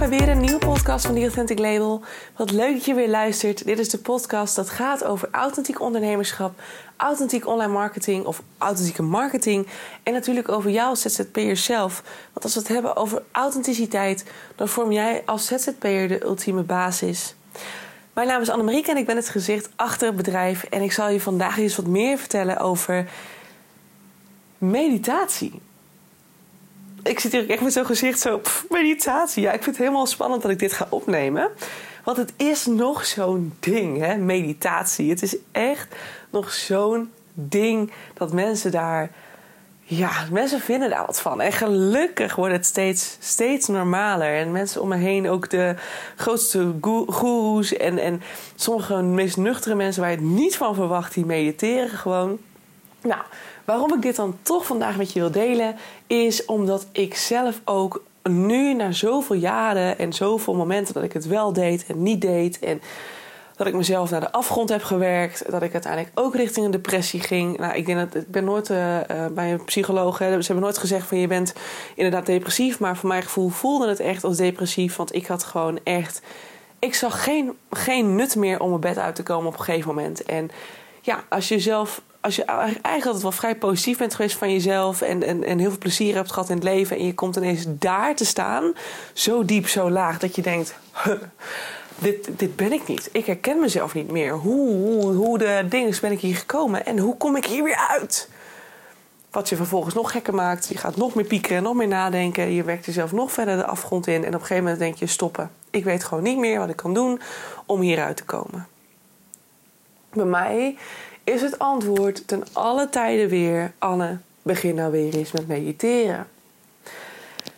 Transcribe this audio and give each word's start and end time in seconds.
bij 0.00 0.08
weer 0.08 0.28
een 0.28 0.40
nieuwe 0.40 0.58
podcast 0.58 1.06
van 1.06 1.14
The 1.14 1.20
Authentic 1.20 1.58
Label. 1.58 2.02
Wat 2.36 2.50
leuk 2.50 2.72
dat 2.72 2.84
je 2.84 2.94
weer 2.94 3.08
luistert. 3.08 3.64
Dit 3.64 3.78
is 3.78 3.88
de 3.88 3.98
podcast 3.98 4.56
dat 4.56 4.70
gaat 4.70 5.04
over 5.04 5.28
authentiek 5.32 5.80
ondernemerschap, 5.80 6.60
authentiek 6.96 7.46
online 7.46 7.72
marketing 7.72 8.24
of 8.24 8.42
authentieke 8.58 9.02
marketing. 9.02 9.66
En 10.02 10.12
natuurlijk 10.12 10.48
over 10.48 10.70
jou 10.70 10.88
als 10.88 11.02
ZZP'er 11.02 11.56
zelf. 11.56 12.02
Want 12.32 12.44
als 12.44 12.54
we 12.54 12.60
het 12.60 12.68
hebben 12.68 12.96
over 12.96 13.22
authenticiteit, 13.32 14.24
dan 14.56 14.68
vorm 14.68 14.92
jij 14.92 15.22
als 15.26 15.46
ZZP'er 15.46 16.08
de 16.08 16.24
ultieme 16.24 16.62
basis. 16.62 17.34
Mijn 18.12 18.28
naam 18.28 18.40
is 18.40 18.50
Annemarieke 18.50 18.90
en 18.90 18.96
ik 18.96 19.06
ben 19.06 19.16
het 19.16 19.28
gezicht 19.28 19.68
achter 19.76 20.06
het 20.06 20.16
bedrijf. 20.16 20.64
En 20.64 20.82
ik 20.82 20.92
zal 20.92 21.08
je 21.08 21.20
vandaag 21.20 21.58
eens 21.58 21.76
wat 21.76 21.86
meer 21.86 22.18
vertellen 22.18 22.58
over 22.58 23.10
meditatie 24.58 25.60
ik 27.02 27.20
zit 27.20 27.32
hier 27.32 27.50
echt 27.50 27.62
met 27.62 27.72
zo'n 27.72 27.86
gezicht 27.86 28.20
zo, 28.20 28.40
meditatie. 28.68 29.42
Ja, 29.42 29.52
ik 29.52 29.62
vind 29.62 29.76
het 29.76 29.84
helemaal 29.84 30.06
spannend 30.06 30.42
dat 30.42 30.50
ik 30.50 30.58
dit 30.58 30.72
ga 30.72 30.86
opnemen. 30.90 31.50
Want 32.04 32.16
het 32.16 32.32
is 32.36 32.66
nog 32.66 33.06
zo'n 33.06 33.52
ding, 33.60 33.98
hè, 33.98 34.16
meditatie. 34.16 35.10
Het 35.10 35.22
is 35.22 35.36
echt 35.52 35.94
nog 36.30 36.52
zo'n 36.52 37.10
ding 37.32 37.92
dat 38.14 38.32
mensen 38.32 38.70
daar... 38.70 39.10
Ja, 39.82 40.10
mensen 40.30 40.60
vinden 40.60 40.90
daar 40.90 41.06
wat 41.06 41.20
van. 41.20 41.40
En 41.40 41.52
gelukkig 41.52 42.34
wordt 42.34 42.54
het 42.54 42.66
steeds, 42.66 43.16
steeds 43.20 43.66
normaler. 43.66 44.36
En 44.36 44.52
mensen 44.52 44.82
om 44.82 44.88
me 44.88 44.96
heen, 44.96 45.28
ook 45.28 45.50
de 45.50 45.74
grootste 46.16 46.74
goeroes... 47.06 47.76
en, 47.76 47.98
en 47.98 48.22
sommige 48.54 49.02
meest 49.02 49.36
nuchtere 49.36 49.74
mensen 49.74 50.02
waar 50.02 50.10
je 50.10 50.16
het 50.16 50.26
niet 50.26 50.56
van 50.56 50.74
verwacht... 50.74 51.14
die 51.14 51.26
mediteren 51.26 51.98
gewoon. 51.98 52.38
Nou, 53.02 53.22
Waarom 53.70 53.94
ik 53.94 54.02
dit 54.02 54.16
dan 54.16 54.38
toch 54.42 54.66
vandaag 54.66 54.96
met 54.96 55.12
je 55.12 55.20
wil 55.20 55.30
delen, 55.30 55.76
is 56.06 56.44
omdat 56.44 56.86
ik 56.92 57.14
zelf 57.14 57.60
ook 57.64 58.02
nu 58.22 58.74
na 58.74 58.92
zoveel 58.92 59.36
jaren 59.36 59.98
en 59.98 60.12
zoveel 60.12 60.54
momenten 60.54 60.94
dat 60.94 61.02
ik 61.02 61.12
het 61.12 61.26
wel 61.26 61.52
deed 61.52 61.86
en 61.86 62.02
niet 62.02 62.20
deed 62.20 62.58
en 62.58 62.82
dat 63.56 63.66
ik 63.66 63.74
mezelf 63.74 64.10
naar 64.10 64.20
de 64.20 64.32
afgrond 64.32 64.68
heb 64.68 64.82
gewerkt, 64.82 65.50
dat 65.50 65.62
ik 65.62 65.72
uiteindelijk 65.72 66.12
ook 66.14 66.34
richting 66.34 66.64
een 66.64 66.70
depressie 66.70 67.20
ging. 67.20 67.58
Nou, 67.58 67.74
ik 67.74 67.86
denk 67.86 67.98
dat 67.98 68.22
ik 68.22 68.30
ben 68.30 68.44
nooit 68.44 68.70
uh, 68.70 68.98
bij 69.32 69.52
een 69.52 69.64
psycholoog. 69.64 70.18
Hè, 70.18 70.30
ze 70.40 70.46
hebben 70.46 70.64
nooit 70.64 70.78
gezegd 70.78 71.06
van 71.06 71.18
je 71.18 71.26
bent 71.26 71.52
inderdaad 71.94 72.26
depressief, 72.26 72.80
maar 72.80 72.96
voor 72.96 73.08
mijn 73.08 73.22
gevoel 73.22 73.48
voelde 73.48 73.88
het 73.88 74.00
echt 74.00 74.24
als 74.24 74.36
depressief, 74.36 74.96
want 74.96 75.14
ik 75.14 75.26
had 75.26 75.44
gewoon 75.44 75.78
echt, 75.84 76.22
ik 76.78 76.94
zag 76.94 77.24
geen, 77.24 77.56
geen 77.70 78.14
nut 78.14 78.36
meer 78.36 78.60
om 78.60 78.68
mijn 78.68 78.80
bed 78.80 78.98
uit 78.98 79.14
te 79.14 79.22
komen 79.22 79.46
op 79.46 79.58
een 79.58 79.64
gegeven 79.64 79.94
moment. 79.94 80.22
En 80.22 80.50
ja, 81.00 81.24
als 81.28 81.48
je 81.48 81.58
zelf 81.58 82.02
als 82.20 82.36
je 82.36 82.44
eigenlijk 82.44 83.04
altijd 83.04 83.22
wel 83.22 83.32
vrij 83.32 83.56
positief 83.56 83.98
bent 83.98 84.14
geweest 84.14 84.36
van 84.36 84.52
jezelf 84.52 85.00
en, 85.02 85.22
en, 85.22 85.44
en 85.44 85.58
heel 85.58 85.68
veel 85.68 85.78
plezier 85.78 86.14
hebt 86.14 86.32
gehad 86.32 86.48
in 86.48 86.54
het 86.54 86.64
leven 86.64 86.96
en 86.96 87.06
je 87.06 87.14
komt 87.14 87.36
ineens 87.36 87.64
daar 87.68 88.14
te 88.14 88.24
staan, 88.24 88.72
zo 89.12 89.44
diep, 89.44 89.68
zo 89.68 89.90
laag, 89.90 90.18
dat 90.18 90.34
je 90.34 90.42
denkt: 90.42 90.74
dit, 91.98 92.28
dit 92.36 92.56
ben 92.56 92.72
ik 92.72 92.86
niet. 92.86 93.08
Ik 93.12 93.26
herken 93.26 93.60
mezelf 93.60 93.94
niet 93.94 94.10
meer. 94.10 94.32
Hoe, 94.32 94.70
hoe, 94.70 95.12
hoe 95.12 95.38
de 95.38 95.66
dingen 95.68 95.94
ben 96.00 96.12
ik 96.12 96.20
hier 96.20 96.36
gekomen 96.36 96.86
en 96.86 96.98
hoe 96.98 97.16
kom 97.16 97.36
ik 97.36 97.46
hier 97.46 97.62
weer 97.62 97.86
uit? 97.88 98.28
Wat 99.30 99.48
je 99.48 99.56
vervolgens 99.56 99.94
nog 99.94 100.10
gekker 100.10 100.34
maakt. 100.34 100.68
Je 100.68 100.78
gaat 100.78 100.96
nog 100.96 101.14
meer 101.14 101.24
piekeren, 101.24 101.62
nog 101.62 101.74
meer 101.74 101.88
nadenken. 101.88 102.52
Je 102.52 102.62
werkt 102.62 102.84
jezelf 102.84 103.12
nog 103.12 103.32
verder 103.32 103.56
de 103.56 103.66
afgrond 103.66 104.06
in. 104.06 104.14
En 104.14 104.28
op 104.28 104.32
een 104.32 104.40
gegeven 104.40 104.62
moment 104.62 104.78
denk 104.78 104.96
je: 104.96 105.06
stoppen. 105.06 105.50
Ik 105.70 105.84
weet 105.84 106.04
gewoon 106.04 106.22
niet 106.22 106.38
meer 106.38 106.58
wat 106.58 106.68
ik 106.68 106.76
kan 106.76 106.94
doen 106.94 107.20
om 107.66 107.80
hieruit 107.80 108.16
te 108.16 108.24
komen. 108.24 108.66
Bij 110.12 110.24
mij 110.24 110.76
is 111.30 111.42
het 111.42 111.58
antwoord 111.58 112.26
ten 112.26 112.44
alle 112.52 112.88
tijden 112.88 113.28
weer: 113.28 113.72
Anne, 113.78 114.18
begin 114.42 114.74
nou 114.74 114.92
weer 114.92 115.14
eens 115.14 115.32
met 115.32 115.48
mediteren. 115.48 116.26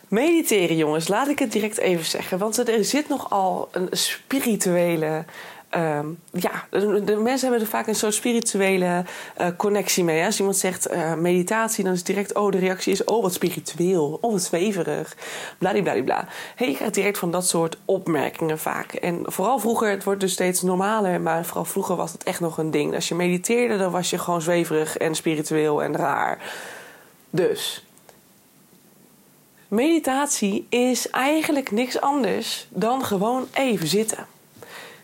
Mediteren, 0.07 0.75
jongens, 0.75 1.07
laat 1.07 1.27
ik 1.27 1.39
het 1.39 1.51
direct 1.51 1.77
even 1.77 2.05
zeggen. 2.05 2.37
Want 2.37 2.67
er 2.67 2.85
zit 2.85 3.09
nogal 3.09 3.69
een 3.71 3.87
spirituele 3.91 5.25
Ehm, 5.73 6.07
ja, 6.31 6.67
de, 6.69 7.15
mensen 7.15 7.49
hebben 7.49 7.59
er 7.59 7.71
vaak 7.71 7.87
een 7.87 7.95
soort 7.95 8.13
spirituele 8.13 9.05
uh, 9.41 9.47
connectie 9.57 10.03
mee. 10.03 10.25
Als 10.25 10.39
iemand 10.39 10.57
zegt 10.57 10.91
uh, 10.91 11.13
meditatie, 11.13 11.83
dan 11.83 11.93
is 11.93 12.03
direct, 12.03 12.33
oh, 12.33 12.51
de 12.51 12.57
reactie 12.57 12.91
is, 12.91 13.03
oh, 13.03 13.21
wat 13.21 13.33
spiritueel, 13.33 14.17
oh, 14.21 14.31
wat 14.31 14.41
zweverig, 14.41 15.17
bladibladibla. 15.57 16.27
Hey, 16.55 16.67
je 16.67 16.75
krijgt 16.75 16.93
direct 16.93 17.17
van 17.17 17.31
dat 17.31 17.47
soort 17.47 17.77
opmerkingen 17.85 18.59
vaak. 18.59 18.93
En 18.93 19.19
vooral 19.23 19.59
vroeger, 19.59 19.89
het 19.89 20.03
wordt 20.03 20.19
dus 20.19 20.31
steeds 20.31 20.61
normaler, 20.61 21.21
maar 21.21 21.45
vooral 21.45 21.65
vroeger 21.65 21.95
was 21.95 22.11
het 22.11 22.23
echt 22.23 22.39
nog 22.39 22.57
een 22.57 22.71
ding. 22.71 22.95
Als 22.95 23.07
je 23.07 23.15
mediteerde, 23.15 23.77
dan 23.77 23.91
was 23.91 24.09
je 24.09 24.17
gewoon 24.17 24.41
zweverig 24.41 24.97
en 24.97 25.15
spiritueel 25.15 25.83
en 25.83 25.95
raar. 25.95 26.53
Dus, 27.29 27.85
meditatie 29.67 30.65
is 30.69 31.09
eigenlijk 31.09 31.71
niks 31.71 32.01
anders 32.01 32.67
dan 32.69 33.03
gewoon 33.03 33.47
even 33.53 33.87
zitten. 33.87 34.27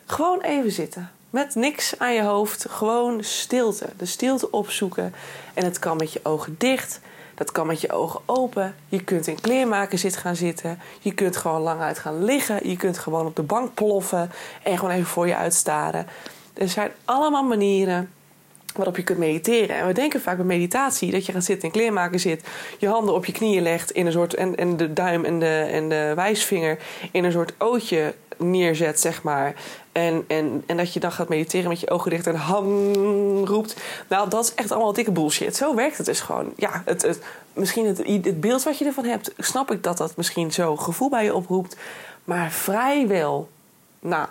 Gewoon 0.09 0.41
even 0.41 0.71
zitten. 0.71 1.11
Met 1.29 1.55
niks 1.55 1.99
aan 1.99 2.13
je 2.13 2.23
hoofd. 2.23 2.65
Gewoon 2.69 3.23
stilte. 3.23 3.85
De 3.97 4.05
stilte 4.05 4.51
opzoeken. 4.51 5.13
En 5.53 5.63
het 5.63 5.79
kan 5.79 5.97
met 5.97 6.13
je 6.13 6.19
ogen 6.23 6.55
dicht. 6.57 6.99
Dat 7.35 7.51
kan 7.51 7.67
met 7.67 7.81
je 7.81 7.91
ogen 7.91 8.19
open. 8.25 8.75
Je 8.87 9.03
kunt 9.03 9.27
in 9.27 9.41
kleermaken 9.41 9.99
zit 9.99 10.15
gaan 10.15 10.35
zitten. 10.35 10.79
Je 10.99 11.13
kunt 11.13 11.37
gewoon 11.37 11.61
lang 11.61 11.81
uit 11.81 11.99
gaan 11.99 12.23
liggen. 12.23 12.69
Je 12.69 12.77
kunt 12.77 12.97
gewoon 12.97 13.25
op 13.25 13.35
de 13.35 13.43
bank 13.43 13.73
ploffen. 13.73 14.31
En 14.63 14.77
gewoon 14.77 14.93
even 14.93 15.07
voor 15.07 15.27
je 15.27 15.35
uitstaren. 15.35 16.07
Er 16.53 16.69
zijn 16.69 16.91
allemaal 17.05 17.43
manieren 17.43 18.09
waarop 18.75 18.95
je 18.95 19.03
kunt 19.03 19.19
mediteren. 19.19 19.75
En 19.75 19.87
we 19.87 19.93
denken 19.93 20.21
vaak 20.21 20.37
bij 20.37 20.45
meditatie 20.45 21.11
dat 21.11 21.25
je 21.25 21.31
gaat 21.31 21.43
zitten 21.43 21.67
en 21.67 21.73
kleermaken 21.73 22.19
zit, 22.19 22.47
je 22.77 22.87
handen 22.87 23.13
op 23.13 23.25
je 23.25 23.31
knieën 23.31 23.63
legt 23.63 23.91
in 23.91 24.05
een 24.05 24.11
soort 24.11 24.33
en, 24.33 24.55
en 24.55 24.77
de 24.77 24.93
duim 24.93 25.25
en 25.25 25.39
de, 25.39 25.67
en 25.71 25.89
de 25.89 26.11
wijsvinger 26.15 26.77
in 27.11 27.23
een 27.23 27.31
soort 27.31 27.53
ootje 27.57 28.13
neerzet, 28.39 28.99
zeg 28.99 29.23
maar. 29.23 29.53
En, 29.99 30.23
en, 30.27 30.63
en 30.65 30.77
dat 30.77 30.93
je 30.93 30.99
dan 30.99 31.11
gaat 31.11 31.29
mediteren 31.29 31.69
met 31.69 31.79
je 31.79 31.89
ogen 31.89 32.09
dicht 32.09 32.27
en 32.27 32.35
ham 32.35 32.93
roept. 33.45 33.75
Nou, 34.07 34.29
dat 34.29 34.43
is 34.43 34.53
echt 34.53 34.71
allemaal 34.71 34.93
dikke 34.93 35.11
bullshit. 35.11 35.55
Zo 35.55 35.75
werkt 35.75 35.97
het 35.97 36.05
dus 36.05 36.19
gewoon. 36.19 36.53
Ja, 36.55 36.81
het, 36.85 37.19
misschien 37.53 37.85
het, 37.85 37.97
het 37.97 38.41
beeld 38.41 38.63
wat 38.63 38.77
je 38.77 38.85
ervan 38.85 39.05
hebt, 39.05 39.33
snap 39.37 39.71
ik 39.71 39.83
dat 39.83 39.97
dat 39.97 40.15
misschien 40.15 40.51
zo 40.51 40.75
gevoel 40.75 41.09
bij 41.09 41.23
je 41.23 41.35
oproept. 41.35 41.75
Maar 42.23 42.51
vrijwel, 42.51 43.49
nou, 43.99 44.27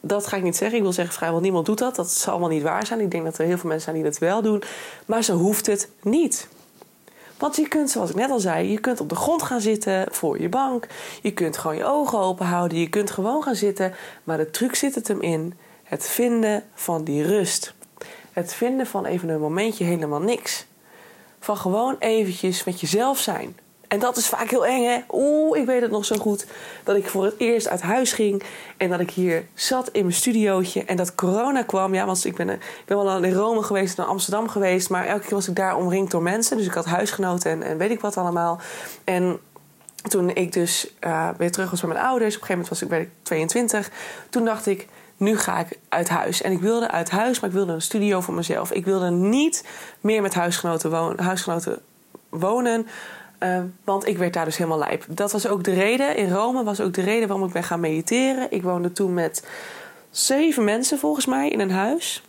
dat 0.00 0.26
ga 0.26 0.36
ik 0.36 0.42
niet 0.42 0.56
zeggen. 0.56 0.76
Ik 0.76 0.82
wil 0.82 0.92
zeggen, 0.92 1.14
vrijwel 1.14 1.40
niemand 1.40 1.66
doet 1.66 1.78
dat. 1.78 1.96
Dat 1.96 2.10
zal 2.10 2.32
allemaal 2.32 2.50
niet 2.50 2.62
waar 2.62 2.86
zijn. 2.86 3.00
Ik 3.00 3.10
denk 3.10 3.24
dat 3.24 3.38
er 3.38 3.46
heel 3.46 3.58
veel 3.58 3.68
mensen 3.68 3.92
zijn 3.92 4.02
die 4.02 4.10
dat 4.12 4.20
wel 4.20 4.42
doen. 4.42 4.62
Maar 5.06 5.22
ze 5.22 5.32
hoeft 5.32 5.66
het 5.66 5.88
niet. 6.02 6.48
Want 7.42 7.56
je 7.56 7.68
kunt, 7.68 7.90
zoals 7.90 8.10
ik 8.10 8.16
net 8.16 8.30
al 8.30 8.40
zei, 8.40 8.70
je 8.70 8.78
kunt 8.78 9.00
op 9.00 9.08
de 9.08 9.14
grond 9.14 9.42
gaan 9.42 9.60
zitten 9.60 10.06
voor 10.10 10.40
je 10.40 10.48
bank. 10.48 10.86
Je 11.22 11.32
kunt 11.32 11.56
gewoon 11.56 11.76
je 11.76 11.84
ogen 11.84 12.18
open 12.18 12.46
houden. 12.46 12.78
Je 12.78 12.88
kunt 12.88 13.10
gewoon 13.10 13.42
gaan 13.42 13.54
zitten. 13.54 13.94
Maar 14.24 14.36
de 14.36 14.50
truc 14.50 14.74
zit 14.74 14.94
het 14.94 15.08
hem 15.08 15.20
in. 15.20 15.54
Het 15.82 16.08
vinden 16.08 16.64
van 16.74 17.04
die 17.04 17.22
rust. 17.22 17.74
Het 18.32 18.54
vinden 18.54 18.86
van 18.86 19.04
even 19.04 19.28
een 19.28 19.40
momentje 19.40 19.84
helemaal 19.84 20.20
niks. 20.20 20.66
Van 21.40 21.56
gewoon 21.56 21.96
eventjes 21.98 22.64
met 22.64 22.80
jezelf 22.80 23.18
zijn. 23.18 23.56
En 23.92 23.98
dat 23.98 24.16
is 24.16 24.26
vaak 24.26 24.50
heel 24.50 24.66
eng, 24.66 24.84
hè? 24.84 24.98
Oeh, 25.10 25.58
ik 25.58 25.66
weet 25.66 25.80
het 25.80 25.90
nog 25.90 26.04
zo 26.04 26.16
goed. 26.16 26.46
Dat 26.84 26.96
ik 26.96 27.08
voor 27.08 27.24
het 27.24 27.34
eerst 27.38 27.68
uit 27.68 27.80
huis 27.82 28.12
ging. 28.12 28.42
En 28.76 28.90
dat 28.90 29.00
ik 29.00 29.10
hier 29.10 29.44
zat 29.54 29.88
in 29.88 30.02
mijn 30.02 30.14
studiootje. 30.14 30.84
En 30.84 30.96
dat 30.96 31.14
corona 31.14 31.62
kwam. 31.62 31.94
Ja, 31.94 32.06
want 32.06 32.24
ik 32.24 32.36
ben, 32.36 32.48
ik 32.50 32.82
ben 32.86 32.96
wel 32.96 33.22
in 33.22 33.32
Rome 33.32 33.62
geweest 33.62 33.98
en 33.98 34.06
Amsterdam 34.06 34.48
geweest. 34.48 34.90
Maar 34.90 35.06
elke 35.06 35.20
keer 35.20 35.34
was 35.34 35.48
ik 35.48 35.56
daar 35.56 35.76
omringd 35.76 36.10
door 36.10 36.22
mensen. 36.22 36.56
Dus 36.56 36.66
ik 36.66 36.72
had 36.72 36.84
huisgenoten 36.84 37.50
en, 37.50 37.62
en 37.62 37.78
weet 37.78 37.90
ik 37.90 38.00
wat 38.00 38.16
allemaal. 38.16 38.60
En 39.04 39.40
toen 40.08 40.30
ik 40.30 40.52
dus 40.52 40.94
uh, 41.00 41.28
weer 41.36 41.52
terug 41.52 41.70
was 41.70 41.80
bij 41.80 41.88
mijn 41.88 42.04
ouders. 42.04 42.36
Op 42.36 42.40
een 42.40 42.46
gegeven 42.46 42.68
moment 42.68 42.68
was 42.68 42.82
ik, 42.82 42.88
bij 42.88 43.08
22. 43.22 43.90
Toen 44.30 44.44
dacht 44.44 44.66
ik, 44.66 44.86
nu 45.16 45.38
ga 45.38 45.58
ik 45.58 45.78
uit 45.88 46.08
huis. 46.08 46.42
En 46.42 46.52
ik 46.52 46.60
wilde 46.60 46.90
uit 46.90 47.10
huis, 47.10 47.40
maar 47.40 47.50
ik 47.50 47.56
wilde 47.56 47.72
een 47.72 47.82
studio 47.82 48.20
voor 48.20 48.34
mezelf. 48.34 48.72
Ik 48.72 48.84
wilde 48.84 49.10
niet 49.10 49.64
meer 50.00 50.22
met 50.22 50.34
huisgenoten. 50.34 51.20
Huisgenoten 51.22 51.78
wonen 52.28 52.86
Ehm, 53.42 53.66
want 53.84 54.06
ik 54.06 54.18
werd 54.18 54.32
daar 54.32 54.44
dus 54.44 54.56
helemaal 54.56 54.78
lijp. 54.78 55.04
Dat 55.08 55.32
was 55.32 55.46
ook 55.46 55.64
de 55.64 55.72
reden. 55.72 56.16
In 56.16 56.30
Rome 56.30 56.64
was 56.64 56.80
ook 56.80 56.94
de 56.94 57.02
reden 57.02 57.28
waarom 57.28 57.46
ik 57.46 57.52
ben 57.52 57.64
gaan 57.64 57.80
mediteren. 57.80 58.46
Ik 58.50 58.62
woonde 58.62 58.92
toen 58.92 59.14
met 59.14 59.46
zeven 60.10 60.64
mensen 60.64 60.98
volgens 60.98 61.26
mij 61.26 61.48
in 61.48 61.60
een 61.60 61.70
huis. 61.70 62.22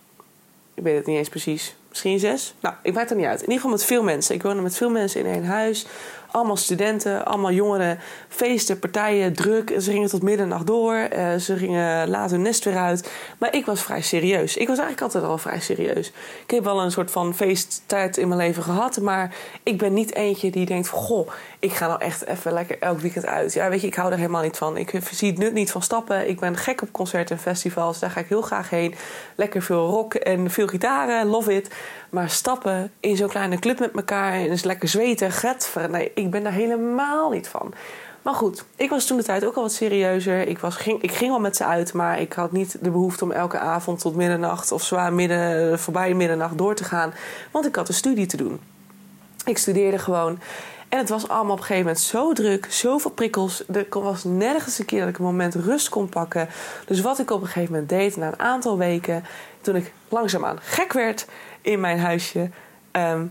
Ik 0.74 0.84
weet 0.84 0.96
het 0.96 1.06
niet 1.06 1.18
eens 1.18 1.30
precies. 1.30 1.76
Misschien 1.90 2.20
zes. 2.20 2.54
Nou, 2.60 2.76
ik 2.84 2.94
weet 2.94 3.10
er 3.10 3.16
niet 3.16 3.26
uit. 3.26 3.36
In 3.36 3.42
ieder 3.42 3.56
geval 3.56 3.72
met 3.72 3.84
veel 3.84 4.04
mensen. 4.04 4.36
Ik 4.36 4.44
woonde 4.44 4.62
met 4.62 4.78
veel 4.78 4.90
mensen 4.90 5.20
in 5.20 5.32
één 5.32 5.46
huis. 5.46 5.86
Allemaal 6.34 6.58
studenten, 6.58 7.26
allemaal 7.26 7.52
jongeren, 7.52 8.00
feesten, 8.28 8.80
partijen, 8.80 9.34
druk. 9.34 9.74
Ze 9.80 9.92
gingen 9.92 10.10
tot 10.10 10.22
middernacht 10.22 10.68
door. 10.68 11.08
Uh, 11.14 11.36
ze 11.36 11.58
gingen 11.58 12.10
later 12.10 12.32
hun 12.32 12.42
nest 12.42 12.64
weer 12.64 12.78
uit. 12.78 13.12
Maar 13.38 13.56
ik 13.56 13.66
was 13.66 13.82
vrij 13.82 14.02
serieus. 14.02 14.58
Ik 14.58 14.68
was 14.68 14.78
eigenlijk 14.78 15.02
altijd 15.02 15.24
al 15.24 15.38
vrij 15.38 15.60
serieus. 15.60 16.12
Ik 16.44 16.52
heb 16.52 16.64
wel 16.64 16.82
een 16.82 16.92
soort 16.92 17.12
van 17.12 17.36
feesttijd 17.36 18.18
in 18.18 18.28
mijn 18.28 18.40
leven 18.40 18.64
gehad. 18.64 19.00
Maar 19.00 19.36
ik 19.64 19.78
ben 19.78 19.94
niet 19.94 20.16
eentje 20.16 20.52
die 20.52 20.66
denkt 20.66 20.88
van... 20.88 21.00
Goh, 21.00 21.30
ik 21.64 21.74
ga 21.74 21.88
nou 21.88 22.02
echt 22.02 22.26
even 22.26 22.54
lekker 22.54 22.80
elk 22.80 23.00
weekend 23.00 23.26
uit. 23.26 23.54
Ja, 23.54 23.70
weet 23.70 23.82
je, 23.82 23.88
ik 23.88 23.96
hou 23.96 24.12
er 24.12 24.18
helemaal 24.18 24.42
niet 24.42 24.58
van. 24.58 24.78
Ik 24.78 25.00
zie 25.12 25.30
het 25.30 25.38
nut 25.38 25.54
niet 25.54 25.72
van 25.72 25.82
stappen. 25.82 26.30
Ik 26.30 26.40
ben 26.40 26.58
gek 26.58 26.82
op 26.82 26.92
concerten 26.92 27.36
en 27.36 27.42
festivals. 27.42 28.00
Daar 28.00 28.10
ga 28.10 28.20
ik 28.20 28.28
heel 28.28 28.42
graag 28.42 28.70
heen. 28.70 28.96
Lekker 29.36 29.62
veel 29.62 29.88
rock 29.88 30.14
en 30.14 30.52
veel 30.52 30.68
gitaren. 30.68 31.28
Love 31.28 31.56
it. 31.56 31.70
Maar 32.10 32.30
stappen 32.30 32.92
in 33.00 33.16
zo'n 33.16 33.28
kleine 33.28 33.60
club 33.60 33.80
met 33.80 33.92
elkaar 33.96 34.34
en 34.34 34.50
is 34.50 34.64
lekker 34.64 34.88
zweten, 34.88 35.32
getver. 35.32 35.90
Nee, 35.90 36.12
ik 36.16 36.32
ben 36.32 36.44
daar 36.44 36.54
helemaal 36.54 37.30
niet 37.30 37.48
van. 37.48 37.74
Maar 38.22 38.34
goed, 38.34 38.64
ik 38.76 38.90
was 38.90 39.06
toen 39.06 39.18
de 39.18 39.24
tijd 39.24 39.46
ook 39.46 39.56
al 39.56 39.62
wat 39.62 39.74
serieuzer. 39.74 40.48
Ik, 40.48 40.60
was, 40.60 40.76
ging, 40.76 41.02
ik 41.02 41.12
ging 41.12 41.30
wel 41.30 41.40
met 41.40 41.56
ze 41.56 41.66
uit, 41.66 41.94
maar 41.94 42.20
ik 42.20 42.34
had 42.34 42.52
niet 42.52 42.78
de 42.82 42.92
behoefte 42.92 43.24
om 43.24 43.32
elke 43.32 43.60
avond 43.60 44.00
tot 44.00 44.16
middernacht 44.16 44.72
of 44.72 44.84
zwaar 44.84 45.14
midden, 45.14 45.80
voorbij 45.80 46.14
middernacht 46.14 46.58
door 46.58 46.76
te 46.76 46.84
gaan. 46.84 47.14
Want 47.52 47.66
ik 47.66 47.76
had 47.76 47.88
een 47.88 47.94
studie 47.94 48.26
te 48.26 48.38
doen. 48.38 48.60
Ik 49.46 49.58
studeerde 49.58 49.98
gewoon. 49.98 50.40
En 50.94 51.00
het 51.00 51.10
was 51.10 51.28
allemaal 51.28 51.54
op 51.54 51.60
een 51.60 51.66
gegeven 51.66 51.86
moment 51.86 52.04
zo 52.04 52.34
druk, 52.34 52.68
zoveel 52.70 53.12
prikkels. 53.12 53.64
Er 53.68 53.86
was 53.90 54.24
nergens 54.24 54.80
een 54.80 54.86
keer 54.86 55.00
dat 55.00 55.10
ik 55.10 55.18
een 55.18 55.24
moment 55.24 55.56
rust 55.56 55.90
kon 55.90 56.10
pakken. 56.10 56.50
Dus 56.86 57.02
wat 57.02 57.20
ik 57.20 57.32
op 57.32 57.42
een 57.42 57.48
gegeven 57.48 57.72
moment 57.72 57.90
deed, 57.90 58.16
na 58.16 58.28
een 58.28 58.40
aantal 58.40 58.78
weken, 58.78 59.24
toen 59.62 59.76
ik 59.76 59.94
langzaamaan 60.10 60.60
gek 60.62 60.94
werd 60.94 61.26
in 61.62 61.80
mijn 61.80 62.00
huisje, 62.00 62.50
ehm, 62.92 63.26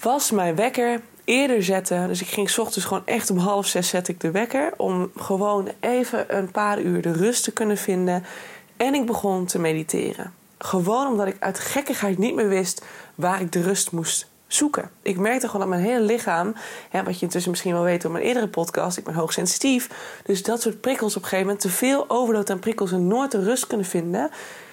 was 0.00 0.30
mijn 0.30 0.54
wekker 0.54 1.00
eerder 1.24 1.62
zetten. 1.62 2.08
Dus 2.08 2.20
ik 2.20 2.28
ging 2.28 2.50
s 2.50 2.58
ochtends 2.58 2.86
gewoon 2.86 3.06
echt 3.06 3.30
om 3.30 3.38
half 3.38 3.66
zes 3.66 3.88
zet 3.88 4.08
ik 4.08 4.20
de 4.20 4.30
wekker. 4.30 4.72
Om 4.76 5.10
gewoon 5.16 5.68
even 5.80 6.36
een 6.36 6.50
paar 6.50 6.80
uur 6.80 7.02
de 7.02 7.12
rust 7.12 7.44
te 7.44 7.52
kunnen 7.52 7.76
vinden. 7.76 8.24
En 8.76 8.94
ik 8.94 9.06
begon 9.06 9.46
te 9.46 9.58
mediteren. 9.58 10.32
Gewoon 10.58 11.06
omdat 11.06 11.26
ik 11.26 11.36
uit 11.38 11.58
gekkigheid 11.58 12.18
niet 12.18 12.34
meer 12.34 12.48
wist 12.48 12.84
waar 13.14 13.40
ik 13.40 13.52
de 13.52 13.62
rust 13.62 13.92
moest 13.92 14.28
zoeken. 14.46 14.90
Ik 15.02 15.18
merkte 15.18 15.46
gewoon 15.46 15.60
dat 15.60 15.70
mijn 15.78 15.88
hele 15.88 16.04
lichaam, 16.04 16.54
wat 17.04 17.18
je 17.18 17.24
intussen 17.24 17.50
misschien 17.50 17.72
wel 17.72 17.82
weet 17.82 18.02
door 18.02 18.12
mijn 18.12 18.24
eerdere 18.24 18.48
podcast, 18.48 18.96
ik 18.96 19.04
ben 19.04 19.14
hoogsensitief. 19.14 19.90
Dus 20.24 20.42
dat 20.42 20.62
soort 20.62 20.80
prikkels 20.80 21.16
op 21.16 21.22
een 21.22 21.28
gegeven 21.28 21.46
moment, 21.46 21.64
te 21.64 21.70
veel 21.70 22.04
overload 22.08 22.50
aan 22.50 22.58
prikkels 22.58 22.92
en 22.92 23.06
nooit 23.06 23.30
de 23.30 23.42
rust 23.42 23.66
kunnen 23.66 23.86
vinden, 23.86 24.30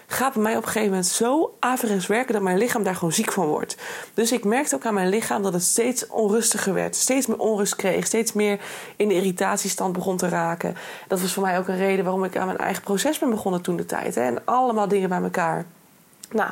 gaat 0.08 0.34
bij 0.34 0.44
mij 0.44 0.58
op 0.58 0.64
een 0.64 0.68
gegeven 0.68 0.90
moment 0.90 1.08
zo 1.08 1.56
averechts 1.60 2.08
werken 2.08 2.34
dat 2.34 2.42
mijn 2.42 2.58
lichaam 2.58 2.84
daar 2.84 2.96
gewoon 2.96 3.14
ziek 3.14 3.32
van 3.32 3.48
wordt. 3.48 3.78
Dus 4.14 4.32
ik 4.32 4.44
merkte 4.44 4.76
ook 4.76 4.86
aan 4.86 4.94
mijn 4.94 5.10
lichaam 5.10 5.44
dat 5.44 5.54
het 5.54 5.64
steeds 5.64 6.08
onrustiger 6.08 6.74
werd, 6.74 6.96
steeds 6.96 7.28
meer 7.28 7.40
onrust 7.40 7.76
kreeg, 7.76 8.06
steeds 8.06 8.34
meer 8.34 8.60
in 8.96 9.08
de 9.08 9.14
irritatiestand 9.14 9.94
begon 9.94 10.18
te 10.18 10.30
raken. 10.30 10.76
Dat 11.08 11.22
was 11.22 11.34
voor 11.34 11.44
mij 11.44 11.58
ook 11.58 11.68
een 11.68 11.78
reden 11.78 12.04
waarom 12.04 12.24
ik 12.24 12.38
aan 12.38 12.46
mijn 12.46 12.58
eigen 12.58 12.84
proces 12.84 13.20
ben 13.20 13.30
begonnen 13.30 13.62
toen 13.62 13.76
de 13.76 13.86
tijd. 13.86 14.16
Hè, 14.16 14.22
en 14.22 14.46
allemaal 14.46 14.88
dingen 14.88 15.10
bij 15.10 15.22
elkaar. 15.22 15.66
Nou, 16.32 16.52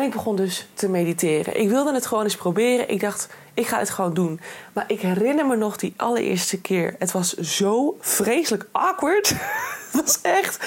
en 0.00 0.06
ik 0.06 0.12
begon 0.12 0.36
dus 0.36 0.68
te 0.74 0.88
mediteren. 0.88 1.60
Ik 1.60 1.68
wilde 1.68 1.94
het 1.94 2.06
gewoon 2.06 2.24
eens 2.24 2.36
proberen. 2.36 2.90
Ik 2.90 3.00
dacht, 3.00 3.28
ik 3.54 3.66
ga 3.66 3.78
het 3.78 3.90
gewoon 3.90 4.14
doen. 4.14 4.40
Maar 4.72 4.84
ik 4.86 5.00
herinner 5.00 5.46
me 5.46 5.56
nog 5.56 5.76
die 5.76 5.94
allereerste 5.96 6.60
keer. 6.60 6.94
Het 6.98 7.12
was 7.12 7.34
zo 7.34 7.96
vreselijk 8.00 8.66
awkward. 8.72 9.28
het 9.90 10.04
was 10.04 10.20
echt. 10.20 10.58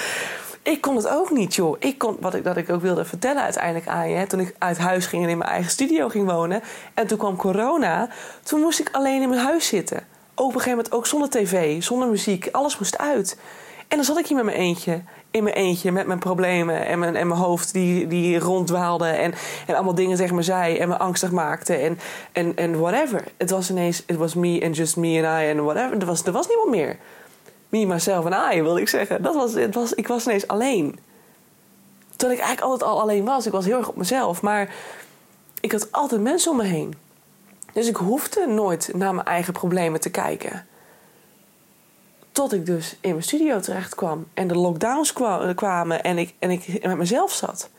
Ik 0.62 0.80
kon 0.80 0.96
het 0.96 1.08
ook 1.08 1.30
niet, 1.30 1.54
joh. 1.54 1.76
Ik 1.78 1.98
kon, 1.98 2.16
wat 2.20 2.34
ik, 2.34 2.44
dat 2.44 2.56
ik 2.56 2.70
ook 2.70 2.80
wilde 2.82 3.04
vertellen 3.04 3.42
uiteindelijk 3.42 3.88
aan 3.88 4.10
je. 4.10 4.26
Toen 4.26 4.40
ik 4.40 4.54
uit 4.58 4.78
huis 4.78 5.06
ging 5.06 5.22
en 5.24 5.28
in 5.28 5.38
mijn 5.38 5.50
eigen 5.50 5.70
studio 5.70 6.08
ging 6.08 6.30
wonen. 6.30 6.62
En 6.94 7.06
toen 7.06 7.18
kwam 7.18 7.36
corona. 7.36 8.08
Toen 8.42 8.60
moest 8.60 8.80
ik 8.80 8.88
alleen 8.92 9.22
in 9.22 9.28
mijn 9.28 9.40
huis 9.40 9.66
zitten. 9.66 9.98
Ook 10.34 10.46
op 10.46 10.54
een 10.54 10.60
gegeven 10.60 10.76
moment 10.76 10.94
ook 10.94 11.06
zonder 11.06 11.30
tv, 11.30 11.82
zonder 11.82 12.08
muziek. 12.08 12.48
Alles 12.52 12.78
moest 12.78 12.98
uit. 12.98 13.36
En 13.94 14.00
dan 14.00 14.08
zat 14.08 14.18
ik 14.18 14.26
hier 14.26 14.36
met 14.36 14.44
mijn 14.44 14.56
eentje 14.56 15.02
in 15.30 15.42
mijn 15.42 15.54
eentje 15.54 15.92
met 15.92 16.06
mijn 16.06 16.18
problemen 16.18 16.86
en 16.86 16.98
mijn, 16.98 17.16
en 17.16 17.28
mijn 17.28 17.40
hoofd 17.40 17.72
die, 17.72 18.06
die 18.06 18.38
ronddwaalde 18.38 19.06
en, 19.06 19.34
en 19.66 19.74
allemaal 19.74 19.94
dingen 19.94 20.16
tegen 20.16 20.34
me 20.34 20.42
zei 20.42 20.78
en 20.78 20.88
me 20.88 20.98
angstig 20.98 21.30
maakte 21.30 21.74
en, 21.74 21.98
en, 22.32 22.56
en 22.56 22.80
whatever. 22.80 23.24
Het 23.36 23.50
was 23.50 23.70
ineens, 23.70 24.02
it 24.06 24.16
was 24.16 24.34
me 24.34 24.60
and 24.64 24.76
just 24.76 24.96
me 24.96 25.26
and 25.26 25.42
I 25.42 25.50
and 25.50 25.60
whatever. 25.60 25.98
Er 25.98 26.06
was, 26.06 26.24
er 26.24 26.32
was 26.32 26.46
niemand 26.46 26.70
meer. 26.70 26.96
Me, 27.68 27.86
myself 27.86 28.24
en 28.26 28.56
I, 28.56 28.62
wil 28.62 28.76
ik 28.76 28.88
zeggen. 28.88 29.22
Dat 29.22 29.34
was, 29.34 29.54
het 29.54 29.74
was, 29.74 29.92
ik 29.92 30.08
was 30.08 30.26
ineens 30.26 30.48
alleen. 30.48 30.98
Terwijl 32.16 32.38
ik 32.38 32.44
eigenlijk 32.44 32.72
altijd 32.72 32.90
al 32.90 33.00
alleen 33.00 33.24
was. 33.24 33.46
Ik 33.46 33.52
was 33.52 33.64
heel 33.64 33.78
erg 33.78 33.88
op 33.88 33.96
mezelf. 33.96 34.42
Maar 34.42 34.74
ik 35.60 35.72
had 35.72 35.92
altijd 35.92 36.20
mensen 36.20 36.50
om 36.50 36.56
me 36.56 36.64
heen. 36.64 36.94
Dus 37.72 37.88
ik 37.88 37.96
hoefde 37.96 38.46
nooit 38.46 38.90
naar 38.94 39.14
mijn 39.14 39.26
eigen 39.26 39.52
problemen 39.52 40.00
te 40.00 40.10
kijken. 40.10 40.66
Tot 42.34 42.52
ik 42.52 42.66
dus 42.66 42.96
in 43.00 43.10
mijn 43.10 43.22
studio 43.22 43.60
terecht 43.60 43.94
kwam 43.94 44.26
en 44.34 44.48
de 44.48 44.54
lockdowns 44.54 45.12
kwamen 45.54 46.02
en 46.02 46.18
ik, 46.18 46.34
en 46.38 46.50
ik 46.50 46.82
met 46.82 46.96
mezelf 46.96 47.32
zat. 47.32 47.70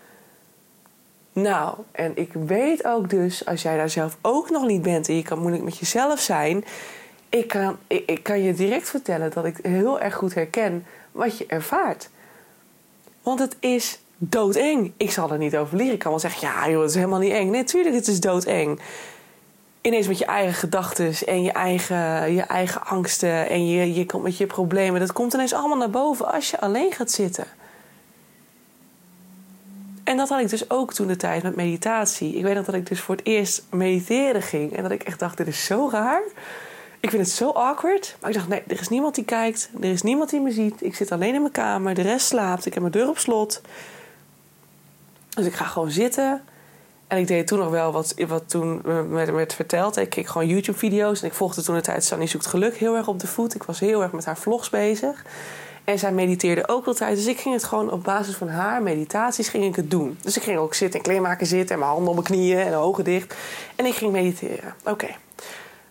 Nou, 1.33 1.77
en 1.91 2.11
ik 2.17 2.33
weet 2.33 2.85
ook 2.85 3.09
dus, 3.09 3.45
als 3.45 3.61
jij 3.61 3.77
daar 3.77 3.89
zelf 3.89 4.17
ook 4.21 4.49
nog 4.49 4.65
niet 4.65 4.81
bent 4.81 5.07
en 5.07 5.15
je 5.15 5.23
kan 5.23 5.39
moeilijk 5.39 5.63
met 5.63 5.77
jezelf 5.77 6.19
zijn, 6.19 6.65
ik 7.29 7.47
kan, 7.47 7.77
ik, 7.87 8.09
ik 8.09 8.23
kan 8.23 8.41
je 8.41 8.53
direct 8.53 8.89
vertellen 8.89 9.31
dat 9.33 9.45
ik 9.45 9.57
heel 9.61 9.99
erg 9.99 10.15
goed 10.15 10.33
herken 10.33 10.85
wat 11.11 11.37
je 11.37 11.45
ervaart. 11.47 12.09
Want 13.21 13.39
het 13.39 13.55
is 13.59 13.99
doodeng. 14.17 14.91
Ik 14.97 15.11
zal 15.11 15.31
er 15.31 15.37
niet 15.37 15.57
over 15.57 15.77
leren. 15.77 15.93
Ik 15.93 15.99
kan 15.99 16.11
wel 16.11 16.19
zeggen, 16.19 16.47
ja 16.47 16.69
joh, 16.69 16.81
het 16.81 16.89
is 16.89 16.95
helemaal 16.95 17.19
niet 17.19 17.31
eng. 17.31 17.49
Nee, 17.49 17.63
tuurlijk, 17.63 17.95
het 17.95 18.07
is 18.07 18.19
doodeng 18.19 18.79
ineens 19.85 20.07
met 20.07 20.17
je 20.17 20.25
eigen 20.25 20.53
gedachten 20.53 21.13
en 21.25 21.43
je 21.43 21.51
eigen, 21.51 22.33
je 22.33 22.41
eigen 22.41 22.85
angsten 22.85 23.49
en 23.49 23.67
je, 23.67 23.93
je 23.93 24.05
komt 24.05 24.23
met 24.23 24.37
je 24.37 24.45
problemen. 24.45 24.99
Dat 24.99 25.13
komt 25.13 25.33
ineens 25.33 25.53
allemaal 25.53 25.77
naar 25.77 25.89
boven 25.89 26.33
als 26.33 26.51
je 26.51 26.59
alleen 26.59 26.91
gaat 26.91 27.11
zitten. 27.11 27.45
En 30.03 30.17
dat 30.17 30.29
had 30.29 30.39
ik 30.39 30.49
dus 30.49 30.69
ook 30.69 30.93
toen 30.93 31.07
de 31.07 31.15
tijd 31.15 31.43
met 31.43 31.55
meditatie. 31.55 32.35
Ik 32.35 32.43
weet 32.43 32.55
nog 32.55 32.65
dat 32.65 32.75
ik 32.75 32.87
dus 32.87 32.99
voor 32.99 33.15
het 33.15 33.25
eerst 33.25 33.63
mediteren 33.69 34.41
ging 34.41 34.75
en 34.75 34.83
dat 34.83 34.91
ik 34.91 35.03
echt 35.03 35.19
dacht: 35.19 35.37
dit 35.37 35.47
is 35.47 35.65
zo 35.65 35.89
raar. 35.91 36.21
Ik 36.99 37.09
vind 37.09 37.21
het 37.21 37.31
zo 37.31 37.49
awkward. 37.49 38.15
Maar 38.21 38.29
ik 38.29 38.35
dacht: 38.35 38.47
nee, 38.47 38.63
er 38.67 38.79
is 38.79 38.89
niemand 38.89 39.15
die 39.15 39.25
kijkt, 39.25 39.69
er 39.81 39.91
is 39.91 40.01
niemand 40.01 40.29
die 40.29 40.39
me 40.39 40.51
ziet. 40.51 40.83
Ik 40.83 40.95
zit 40.95 41.11
alleen 41.11 41.33
in 41.33 41.41
mijn 41.41 41.53
kamer, 41.53 41.93
de 41.93 42.01
rest 42.01 42.27
slaapt, 42.27 42.65
ik 42.65 42.73
heb 42.73 42.81
mijn 42.81 42.93
deur 42.93 43.09
op 43.09 43.17
slot. 43.17 43.61
Dus 45.29 45.45
ik 45.45 45.53
ga 45.53 45.65
gewoon 45.65 45.91
zitten. 45.91 46.43
En 47.07 47.17
ik 47.17 47.27
deed 47.27 47.47
toen 47.47 47.59
nog 47.59 47.69
wel 47.69 47.91
wat, 47.91 48.13
wat 48.27 48.49
toen 48.49 48.81
werd 49.11 49.53
verteld. 49.53 49.97
Ik 49.97 50.09
keek 50.09 50.27
gewoon 50.27 50.47
YouTube-video's. 50.47 51.21
En 51.21 51.27
ik 51.27 51.33
volgde 51.33 51.61
toen 51.61 51.75
de 51.75 51.81
tijd 51.81 52.03
Sunny 52.03 52.27
Zoekt 52.27 52.45
Geluk 52.45 52.75
heel 52.75 52.95
erg 52.95 53.07
op 53.07 53.19
de 53.19 53.27
voet. 53.27 53.55
Ik 53.55 53.63
was 53.63 53.79
heel 53.79 54.01
erg 54.01 54.11
met 54.11 54.25
haar 54.25 54.37
vlogs 54.37 54.69
bezig. 54.69 55.25
En 55.83 55.99
zij 55.99 56.11
mediteerde 56.11 56.67
ook 56.67 56.85
altijd. 56.85 57.15
Dus 57.15 57.25
ik 57.25 57.39
ging 57.39 57.55
het 57.55 57.63
gewoon 57.63 57.91
op 57.91 58.03
basis 58.03 58.35
van 58.35 58.47
haar 58.47 58.81
meditaties 58.81 59.49
ging 59.49 59.63
ik 59.63 59.75
het 59.75 59.91
doen. 59.91 60.17
Dus 60.21 60.37
ik 60.37 60.43
ging 60.43 60.57
ook 60.57 60.73
zitten 60.73 60.99
en 60.99 61.05
kleermaken 61.05 61.47
zitten. 61.47 61.73
En 61.73 61.79
mijn 61.79 61.91
handen 61.91 62.09
op 62.09 62.15
mijn 62.15 62.27
knieën 62.27 62.59
en 62.59 62.73
ogen 62.73 63.03
dicht. 63.03 63.35
En 63.75 63.85
ik 63.85 63.93
ging 63.93 64.11
mediteren. 64.11 64.73
Oké. 64.85 65.07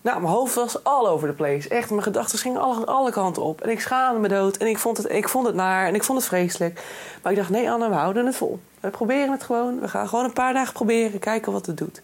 Nou, 0.04 0.20
mijn 0.20 0.32
hoofd 0.32 0.54
was 0.54 0.84
all 0.84 1.06
over 1.06 1.28
the 1.28 1.34
place. 1.34 1.68
Echt, 1.68 1.90
mijn 1.90 2.02
gedachten 2.02 2.38
gingen 2.38 2.86
alle, 2.86 3.10
kanten 3.10 3.42
op. 3.42 3.60
En 3.60 3.70
ik 3.70 3.80
schaamde 3.80 4.20
me 4.20 4.28
dood. 4.28 4.56
En 4.56 4.66
ik 4.66 4.78
vond, 4.78 4.96
het, 4.96 5.10
ik 5.10 5.28
vond 5.28 5.46
het 5.46 5.54
naar 5.54 5.86
en 5.86 5.94
ik 5.94 6.04
vond 6.04 6.18
het 6.18 6.28
vreselijk. 6.28 6.82
Maar 7.22 7.32
ik 7.32 7.38
dacht, 7.38 7.50
nee 7.50 7.70
Anne, 7.70 7.88
we 7.88 7.94
houden 7.94 8.26
het 8.26 8.36
vol. 8.36 8.60
We 8.80 8.90
proberen 8.90 9.30
het 9.30 9.42
gewoon. 9.42 9.80
We 9.80 9.88
gaan 9.88 10.08
gewoon 10.08 10.24
een 10.24 10.32
paar 10.32 10.52
dagen 10.52 10.72
proberen. 10.72 11.18
Kijken 11.18 11.52
wat 11.52 11.66
het 11.66 11.76
doet. 11.76 12.02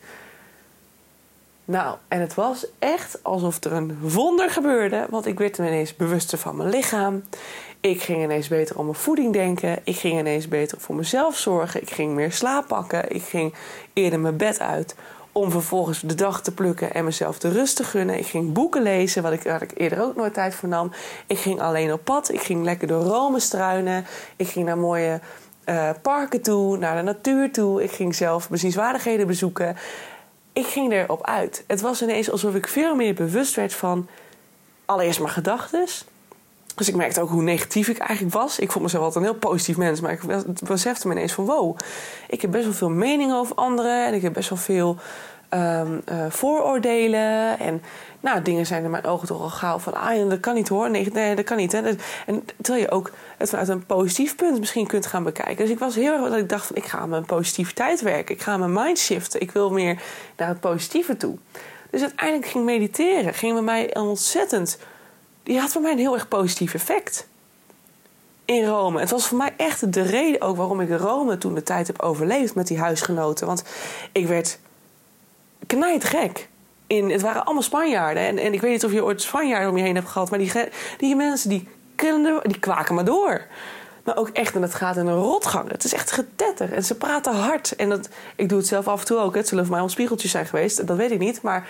Nou, 1.64 1.97
en 2.09 2.21
het 2.21 2.35
was 2.35 2.66
echt 2.78 3.19
alsof 3.23 3.64
er 3.64 3.73
een 3.73 3.99
wonder 4.00 4.50
gebeurde. 4.50 5.07
Want 5.11 5.26
ik 5.26 5.38
werd 5.38 5.59
ineens 5.59 5.97
bewuster 5.97 6.38
van 6.38 6.57
mijn 6.57 6.71
lichaam. 6.71 7.23
Ik 7.80 8.02
ging 8.02 8.23
ineens 8.23 8.49
beter 8.49 8.78
om 8.78 8.85
mijn 8.85 8.97
voeding 8.97 9.33
denken. 9.33 9.78
Ik 9.85 9.97
ging 9.97 10.19
ineens 10.19 10.49
beter 10.49 10.80
voor 10.80 10.95
mezelf 10.95 11.37
zorgen. 11.37 11.83
Ik 11.83 11.90
ging 11.90 12.14
meer 12.14 12.33
slaap 12.33 12.66
pakken. 12.66 13.14
Ik 13.14 13.23
ging 13.23 13.54
eerder 13.92 14.21
mijn 14.21 14.37
bed 14.37 14.61
uit 14.61 14.95
om 15.33 15.51
vervolgens 15.51 16.01
de 16.01 16.15
dag 16.15 16.43
te 16.43 16.55
plukken 16.55 16.95
en 16.95 17.05
mezelf 17.05 17.39
de 17.39 17.49
rust 17.49 17.77
te 17.77 17.85
gunnen. 17.85 18.19
Ik 18.19 18.27
ging 18.27 18.53
boeken 18.53 18.83
lezen, 18.83 19.23
wat 19.23 19.33
ik, 19.33 19.43
waar 19.43 19.63
ik 19.63 19.71
eerder 19.75 20.03
ook 20.03 20.17
nooit 20.17 20.35
tijd 20.35 20.55
voor 20.55 20.69
nam. 20.69 20.93
Ik 21.27 21.39
ging 21.39 21.61
alleen 21.61 21.93
op 21.93 22.05
pad. 22.05 22.33
Ik 22.33 22.41
ging 22.41 22.65
lekker 22.65 22.89
door 22.89 23.03
Rome 23.03 23.41
struinen. 23.41 24.07
Ik 24.37 24.49
ging 24.49 24.67
naar 24.67 24.79
mooie 24.79 25.21
uh, 25.67 25.91
parken 26.03 26.43
toe, 26.43 26.77
naar 26.77 26.97
de 26.97 27.03
natuur 27.03 27.53
toe. 27.53 27.83
Ik 27.83 27.91
ging 27.91 28.15
zelf 28.15 28.49
bezienswaardigheden 28.49 29.27
bezoeken. 29.27 29.77
Ik 30.53 30.67
ging 30.67 30.93
erop 30.93 31.27
uit. 31.27 31.65
Het 31.67 31.81
was 31.81 32.03
ineens 32.03 32.31
alsof 32.31 32.55
ik 32.55 32.69
veel 32.69 32.95
meer 32.95 33.15
bewust 33.15 33.55
werd 33.55 33.75
van 33.75 34.09
allereerst 34.85 35.21
mijn 35.21 35.33
gedachten. 35.33 35.87
Dus 36.75 36.89
ik 36.89 36.95
merkte 36.95 37.21
ook 37.21 37.31
hoe 37.31 37.43
negatief 37.43 37.89
ik 37.89 37.99
eigenlijk 37.99 38.35
was. 38.35 38.59
Ik 38.59 38.73
vond 38.73 38.85
mezelf 38.85 39.05
altijd 39.05 39.25
een 39.25 39.31
heel 39.31 39.41
positief 39.41 39.77
mens. 39.77 40.00
Maar 40.00 40.12
ik 40.12 40.21
besefte 40.65 41.09
me 41.09 41.15
ineens 41.15 41.33
van 41.33 41.45
wow, 41.45 41.79
ik 42.29 42.43
heb 42.43 42.50
best 42.50 42.65
wel 42.65 42.73
veel 42.73 42.91
mening 42.91 43.33
over 43.33 43.55
anderen. 43.55 44.07
En 44.07 44.15
ik 44.15 44.23
heb 44.23 44.33
best 44.33 44.49
wel 44.49 44.59
veel 44.59 44.97
um, 45.55 46.03
uh, 46.12 46.25
vooroordelen. 46.29 47.59
En 47.59 47.83
nou, 48.21 48.43
dingen 48.43 48.67
zijn 48.67 48.85
in 48.85 48.91
mijn 48.91 49.05
ogen 49.05 49.27
toch 49.27 49.41
al 49.41 49.49
gauw 49.49 49.79
van... 49.79 49.95
ah, 49.95 50.29
dat 50.29 50.41
kan 50.41 50.55
niet 50.55 50.69
hoor, 50.69 50.91
nee, 50.91 51.35
dat 51.35 51.45
kan 51.45 51.57
niet. 51.57 51.73
Hè. 51.73 51.79
En 52.27 52.45
terwijl 52.62 52.85
je 52.85 52.91
ook 52.91 53.11
het 53.39 53.49
vanuit 53.49 53.69
een 53.69 53.87
positief 53.87 54.37
punt 54.37 54.59
misschien 54.59 54.87
kunt 54.87 55.07
gaan 55.07 55.23
bekijken. 55.23 55.57
Dus 55.57 55.71
ik 55.71 55.79
was 55.79 55.95
heel 55.95 56.12
erg 56.12 56.31
dat 56.31 56.39
ik 56.39 56.49
dacht 56.49 56.67
van... 56.67 56.77
ik 56.77 56.85
ga 56.85 56.99
aan 56.99 57.09
mijn 57.09 57.27
positiviteit 57.27 58.00
werken. 58.00 58.35
Ik 58.35 58.43
ga 58.43 58.57
mijn 58.57 58.73
mind 58.73 58.99
shiften. 58.99 59.41
Ik 59.41 59.50
wil 59.50 59.71
meer 59.71 60.03
naar 60.37 60.49
het 60.49 60.61
positieve 60.61 61.17
toe. 61.17 61.37
Dus 61.91 62.00
uiteindelijk 62.00 62.50
ging 62.50 62.65
mediteren. 62.65 63.35
Ging 63.35 63.53
bij 63.53 63.62
mij 63.62 63.97
ontzettend... 63.97 64.79
Die 65.42 65.61
had 65.61 65.73
voor 65.73 65.82
mij 65.82 65.92
een 65.92 65.99
heel 65.99 66.14
erg 66.14 66.28
positief 66.28 66.75
effect 66.75 67.28
in 68.50 68.64
Rome. 68.64 69.00
Het 69.00 69.11
was 69.11 69.26
voor 69.26 69.38
mij 69.38 69.52
echt 69.56 69.92
de 69.92 70.02
reden 70.02 70.40
ook 70.40 70.56
waarom 70.56 70.80
ik 70.80 70.90
Rome 70.90 71.38
toen 71.38 71.54
de 71.54 71.62
tijd 71.62 71.87
heb 71.87 72.02
overleefd 72.02 72.54
met 72.54 72.66
die 72.66 72.78
huisgenoten. 72.78 73.47
Want 73.47 73.64
ik 74.12 74.26
werd 74.26 74.59
knijt 75.66 76.04
gek. 76.04 76.49
In, 76.87 77.11
het 77.11 77.20
waren 77.20 77.44
allemaal 77.44 77.62
Spanjaarden. 77.62 78.23
En, 78.23 78.38
en 78.38 78.52
ik 78.52 78.61
weet 78.61 78.73
niet 78.73 78.85
of 78.85 78.92
je 78.92 79.04
ooit 79.04 79.23
Spanjaarden 79.23 79.70
om 79.70 79.76
je 79.76 79.82
heen 79.82 79.94
hebt 79.94 80.09
gehad. 80.09 80.30
Maar 80.30 80.38
die, 80.38 80.52
die 80.99 81.16
mensen 81.16 81.49
die, 81.49 81.68
die 82.42 82.59
kwaken 82.61 82.94
maar 82.94 83.04
door. 83.04 83.47
Maar 84.04 84.16
ook 84.16 84.28
echt, 84.28 84.54
en 84.54 84.62
het 84.62 84.75
gaat 84.75 84.97
in 84.97 85.06
een 85.06 85.23
rotgang. 85.23 85.70
Het 85.70 85.85
is 85.85 85.94
echt 85.94 86.12
getetter. 86.12 86.73
En 86.73 86.85
ze 86.85 86.94
praten 86.94 87.35
hard. 87.35 87.76
En 87.76 87.88
dat, 87.88 88.09
ik 88.37 88.49
doe 88.49 88.59
het 88.59 88.66
zelf 88.66 88.88
af 88.88 89.00
en 89.00 89.06
toe 89.06 89.18
ook. 89.18 89.35
Het 89.35 89.49
zullen 89.49 89.64
voor 89.64 89.75
mij 89.75 89.82
om 89.82 89.88
spiegeltjes 89.88 90.30
zijn 90.30 90.47
geweest. 90.47 90.87
Dat 90.87 90.97
weet 90.97 91.11
ik 91.11 91.18
niet. 91.18 91.42
Maar 91.42 91.68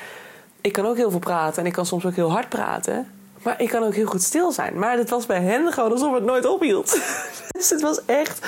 ik 0.60 0.72
kan 0.72 0.86
ook 0.86 0.96
heel 0.96 1.10
veel 1.10 1.18
praten. 1.18 1.62
En 1.62 1.66
ik 1.66 1.72
kan 1.72 1.86
soms 1.86 2.06
ook 2.06 2.14
heel 2.14 2.30
hard 2.30 2.48
praten. 2.48 3.19
Maar 3.42 3.60
ik 3.60 3.68
kan 3.68 3.82
ook 3.82 3.94
heel 3.94 4.06
goed 4.06 4.22
stil 4.22 4.52
zijn. 4.52 4.78
Maar 4.78 4.96
het 4.96 5.10
was 5.10 5.26
bij 5.26 5.40
hen 5.40 5.72
gewoon 5.72 5.92
alsof 5.92 6.14
het 6.14 6.24
nooit 6.24 6.46
ophield. 6.46 7.00
dus 7.56 7.70
het 7.70 7.80
was 7.80 8.04
echt. 8.04 8.46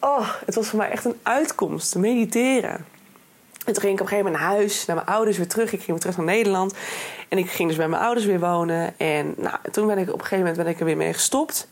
Oh, 0.00 0.28
het 0.46 0.54
was 0.54 0.68
voor 0.68 0.78
mij 0.78 0.90
echt 0.90 1.04
een 1.04 1.18
uitkomst. 1.22 1.94
Mediteren. 1.94 2.86
En 3.66 3.72
toen 3.72 3.82
ging 3.82 3.94
ik 3.94 4.00
op 4.00 4.06
een 4.06 4.08
gegeven 4.08 4.32
moment 4.32 4.42
naar 4.42 4.52
huis, 4.52 4.84
naar 4.86 4.96
mijn 4.96 5.08
ouders 5.08 5.36
weer 5.36 5.48
terug. 5.48 5.72
Ik 5.72 5.78
ging 5.78 5.86
weer 5.86 5.98
terug 5.98 6.16
naar 6.16 6.26
Nederland. 6.26 6.74
En 7.28 7.38
ik 7.38 7.50
ging 7.50 7.68
dus 7.68 7.78
bij 7.78 7.88
mijn 7.88 8.02
ouders 8.02 8.26
weer 8.26 8.40
wonen. 8.40 8.98
En 8.98 9.34
nou, 9.36 9.56
toen 9.70 9.86
ben 9.86 9.98
ik 9.98 10.08
op 10.08 10.14
een 10.14 10.20
gegeven 10.20 10.38
moment 10.38 10.56
ben 10.56 10.66
ik 10.66 10.78
er 10.78 10.84
weer 10.84 10.96
mee 10.96 11.12
gestopt. 11.12 11.68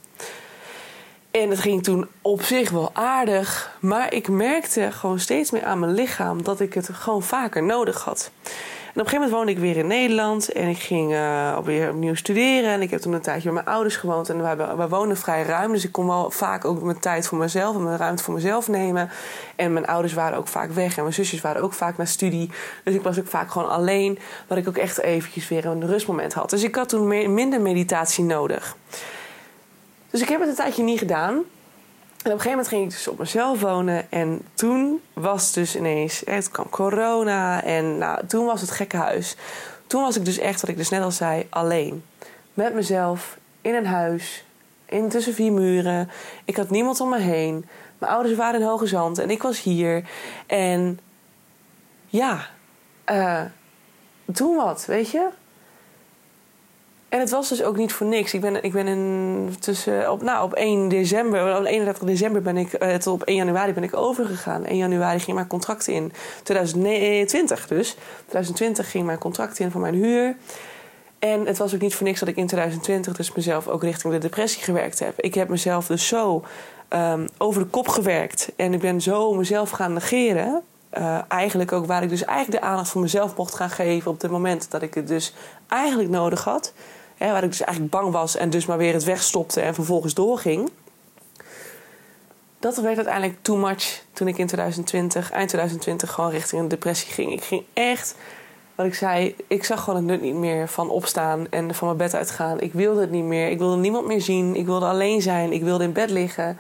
En 1.31 1.51
het 1.51 1.59
ging 1.59 1.83
toen 1.83 2.09
op 2.23 2.43
zich 2.43 2.71
wel 2.71 2.91
aardig. 2.93 3.77
Maar 3.81 4.13
ik 4.13 4.29
merkte 4.29 4.93
gewoon 4.93 5.19
steeds 5.19 5.51
meer 5.51 5.65
aan 5.65 5.79
mijn 5.79 5.95
lichaam 5.95 6.43
dat 6.43 6.61
ik 6.61 6.75
het 6.75 6.89
gewoon 6.93 7.23
vaker 7.23 7.63
nodig 7.63 8.05
had. 8.05 8.31
En 8.95 9.01
op 9.01 9.07
een 9.07 9.13
gegeven 9.13 9.31
moment 9.31 9.57
woonde 9.57 9.69
ik 9.69 9.75
weer 9.75 9.83
in 9.83 9.89
Nederland 9.91 10.53
en 10.53 10.69
ik 10.69 10.79
ging 10.79 11.13
uh, 11.13 11.59
weer 11.59 11.91
opnieuw 11.91 12.15
studeren. 12.15 12.71
En 12.71 12.83
ik 12.83 12.91
heb 12.91 13.01
toen 13.01 13.13
een 13.13 13.21
tijdje 13.21 13.45
bij 13.45 13.53
mijn 13.53 13.77
ouders 13.77 13.97
gewoond 13.97 14.29
en 14.29 14.43
wij, 14.43 14.57
wij 14.57 14.89
woonden 14.89 15.17
vrij 15.17 15.43
ruim. 15.43 15.73
Dus 15.73 15.85
ik 15.85 15.93
kon 15.93 16.07
wel 16.07 16.31
vaak 16.31 16.65
ook 16.65 16.83
mijn 16.83 16.99
tijd 16.99 17.27
voor 17.27 17.39
mezelf 17.39 17.77
en 17.77 17.83
mijn 17.83 17.97
ruimte 17.97 18.23
voor 18.23 18.35
mezelf 18.35 18.69
nemen. 18.69 19.11
En 19.57 19.73
mijn 19.73 19.87
ouders 19.87 20.13
waren 20.13 20.39
ook 20.39 20.49
vaak 20.49 20.71
weg 20.71 20.97
en 20.97 21.03
mijn 21.03 21.15
zusjes 21.15 21.41
waren 21.41 21.63
ook 21.63 21.73
vaak 21.73 21.97
naar 21.97 22.07
studie. 22.07 22.51
Dus 22.85 22.95
ik 22.95 23.03
was 23.03 23.19
ook 23.19 23.27
vaak 23.27 23.51
gewoon 23.51 23.69
alleen, 23.69 24.19
waar 24.47 24.59
ik 24.59 24.69
ook 24.69 24.77
echt 24.77 25.01
eventjes 25.01 25.49
weer 25.49 25.67
een 25.67 25.87
rustmoment 25.87 26.35
had. 26.35 26.51
Dus 26.51 26.63
ik 26.63 26.75
had 26.75 26.89
toen 26.89 27.35
minder 27.35 27.61
meditatie 27.61 28.25
nodig. 28.25 28.77
Dus 30.11 30.21
ik 30.21 30.29
heb 30.29 30.41
het 30.41 30.49
een 30.49 30.55
tijdje 30.55 30.83
niet 30.83 30.99
gedaan. 30.99 31.43
En 32.25 32.31
op 32.31 32.37
een 32.37 32.43
gegeven 32.43 32.51
moment 32.51 32.69
ging 32.69 32.85
ik 32.85 32.91
dus 32.91 33.09
op 33.09 33.19
mezelf 33.19 33.61
wonen. 33.61 34.11
En 34.11 34.43
toen 34.55 35.01
was 35.13 35.53
dus 35.53 35.77
ineens, 35.77 36.23
het 36.25 36.51
kwam 36.51 36.69
corona. 36.69 37.63
En 37.63 37.99
nou, 37.99 38.27
toen 38.27 38.47
was 38.47 38.61
het 38.61 38.71
gekke 38.71 38.97
huis. 38.97 39.37
Toen 39.87 40.03
was 40.03 40.17
ik 40.17 40.25
dus 40.25 40.39
echt, 40.39 40.61
wat 40.61 40.71
ik 40.71 40.77
dus 40.77 40.89
net 40.89 41.03
al 41.03 41.11
zei, 41.11 41.47
alleen. 41.51 42.05
Met 42.55 42.75
mezelf, 42.75 43.39
in 43.61 43.75
een 43.75 43.87
huis, 43.87 44.45
in 44.85 45.09
tussen 45.09 45.35
vier 45.35 45.53
muren. 45.53 46.11
Ik 46.45 46.57
had 46.57 46.71
niemand 46.71 47.01
om 47.01 47.09
me 47.09 47.19
heen. 47.19 47.67
Mijn 47.99 48.13
ouders 48.13 48.37
waren 48.37 48.61
in 48.61 48.67
Hoge 48.67 48.87
Zand 48.87 49.19
en 49.19 49.31
ik 49.31 49.43
was 49.43 49.63
hier. 49.63 50.05
En 50.47 51.01
ja, 52.07 52.47
uh, 53.11 53.43
toen 54.33 54.57
wat, 54.57 54.85
weet 54.87 55.11
je? 55.11 55.29
En 57.15 57.21
het 57.21 57.31
was 57.31 57.49
dus 57.49 57.63
ook 57.63 57.77
niet 57.77 57.93
voor 57.93 58.07
niks. 58.07 58.35
Ik 58.35 58.41
ben, 58.41 58.63
ik 58.63 58.73
ben 58.73 58.87
in, 58.87 59.55
tussen, 59.61 60.11
op, 60.11 60.23
nou, 60.23 60.45
op 60.45 60.53
1 60.53 60.89
december, 60.89 61.59
op 61.59 61.65
31 61.65 62.05
december 62.05 62.43
ben 62.43 62.57
ik, 62.57 62.83
uh, 62.83 62.95
tot 62.95 63.15
op 63.15 63.23
1 63.23 63.37
januari 63.37 63.73
ben 63.73 63.83
ik 63.83 63.97
overgegaan. 63.97 64.67
1 64.67 64.77
januari 64.77 65.19
ging 65.19 65.37
mijn 65.37 65.49
contract 65.49 65.89
in. 65.89 66.13
2020 66.43 67.67
dus. 67.67 67.97
2020 68.17 68.91
ging 68.91 69.07
mijn 69.07 69.19
contract 69.19 69.59
in 69.59 69.71
voor 69.71 69.81
mijn 69.81 69.95
huur. 69.95 70.37
En 71.19 71.47
het 71.47 71.59
was 71.59 71.75
ook 71.75 71.81
niet 71.81 71.95
voor 71.95 72.07
niks 72.07 72.21
dat 72.21 72.29
ik 72.29 72.37
in 72.37 72.47
2020 72.47 73.17
dus 73.17 73.33
mezelf 73.35 73.69
ook 73.69 73.83
richting 73.83 74.13
de 74.13 74.19
depressie 74.19 74.63
gewerkt 74.63 74.99
heb. 74.99 75.21
Ik 75.21 75.35
heb 75.35 75.49
mezelf 75.49 75.87
dus 75.87 76.07
zo 76.07 76.45
um, 76.89 77.29
over 77.39 77.63
de 77.63 77.69
kop 77.69 77.89
gewerkt. 77.89 78.53
En 78.57 78.75
ik 78.75 78.81
ben 78.81 79.01
zo 79.01 79.35
mezelf 79.35 79.71
gaan 79.71 79.93
negeren. 79.93 80.63
Uh, 80.99 81.19
eigenlijk 81.29 81.73
ook 81.73 81.87
waar 81.87 82.03
ik 82.03 82.09
dus 82.09 82.25
eigenlijk 82.25 82.61
de 82.61 82.67
aandacht 82.67 82.89
voor 82.91 83.01
mezelf 83.01 83.37
mocht 83.37 83.55
gaan 83.55 83.71
geven 83.71 84.11
op 84.11 84.21
het 84.21 84.31
moment 84.31 84.71
dat 84.71 84.83
ik 84.83 84.95
het 84.95 85.09
dus 85.09 85.35
eigenlijk 85.69 86.11
nodig 86.11 86.45
had. 86.45 86.73
Waar 87.19 87.45
ik 87.45 87.51
dus 87.51 87.61
eigenlijk 87.61 87.97
bang 87.97 88.13
was 88.13 88.37
en 88.37 88.51
dus 88.51 88.67
maar 88.67 88.79
weer 88.79 88.93
het 88.93 89.05
wegstopte 89.05 89.61
en 89.61 89.75
vervolgens 89.75 90.15
doorging. 90.15 90.71
Dat 92.59 92.77
werd 92.77 92.97
uiteindelijk 92.97 93.39
too 93.43 93.57
much 93.57 94.03
toen 94.13 94.29
ik 94.29 94.39
in 94.39 94.47
2020, 94.47 95.31
eind 95.31 95.49
2020, 95.49 96.13
gewoon 96.13 96.31
richting 96.31 96.63
een 96.63 96.69
depressie 96.69 97.13
ging. 97.13 97.33
Ik 97.33 97.43
ging 97.43 97.63
echt, 97.73 98.17
wat 98.75 98.87
ik 98.87 98.95
zei, 98.95 99.37
ik 99.47 99.65
zag 99.65 99.81
gewoon 99.81 99.99
het 99.99 100.09
nut 100.09 100.21
niet 100.21 100.35
meer 100.35 100.69
van 100.69 100.91
opstaan 100.91 101.47
en 101.51 101.75
van 101.75 101.87
mijn 101.87 101.99
bed 101.99 102.15
uitgaan. 102.15 102.61
Ik 102.61 102.73
wilde 102.73 103.01
het 103.01 103.11
niet 103.11 103.25
meer. 103.25 103.51
Ik 103.51 103.59
wilde 103.59 103.77
niemand 103.77 104.07
meer 104.07 104.21
zien. 104.21 104.55
Ik 104.55 104.67
wilde 104.67 104.87
alleen 104.87 105.23
zijn. 105.23 105.53
Ik 105.53 105.63
wilde 105.63 105.85
in 105.85 105.93
bed 105.93 106.11
liggen. 106.11 106.59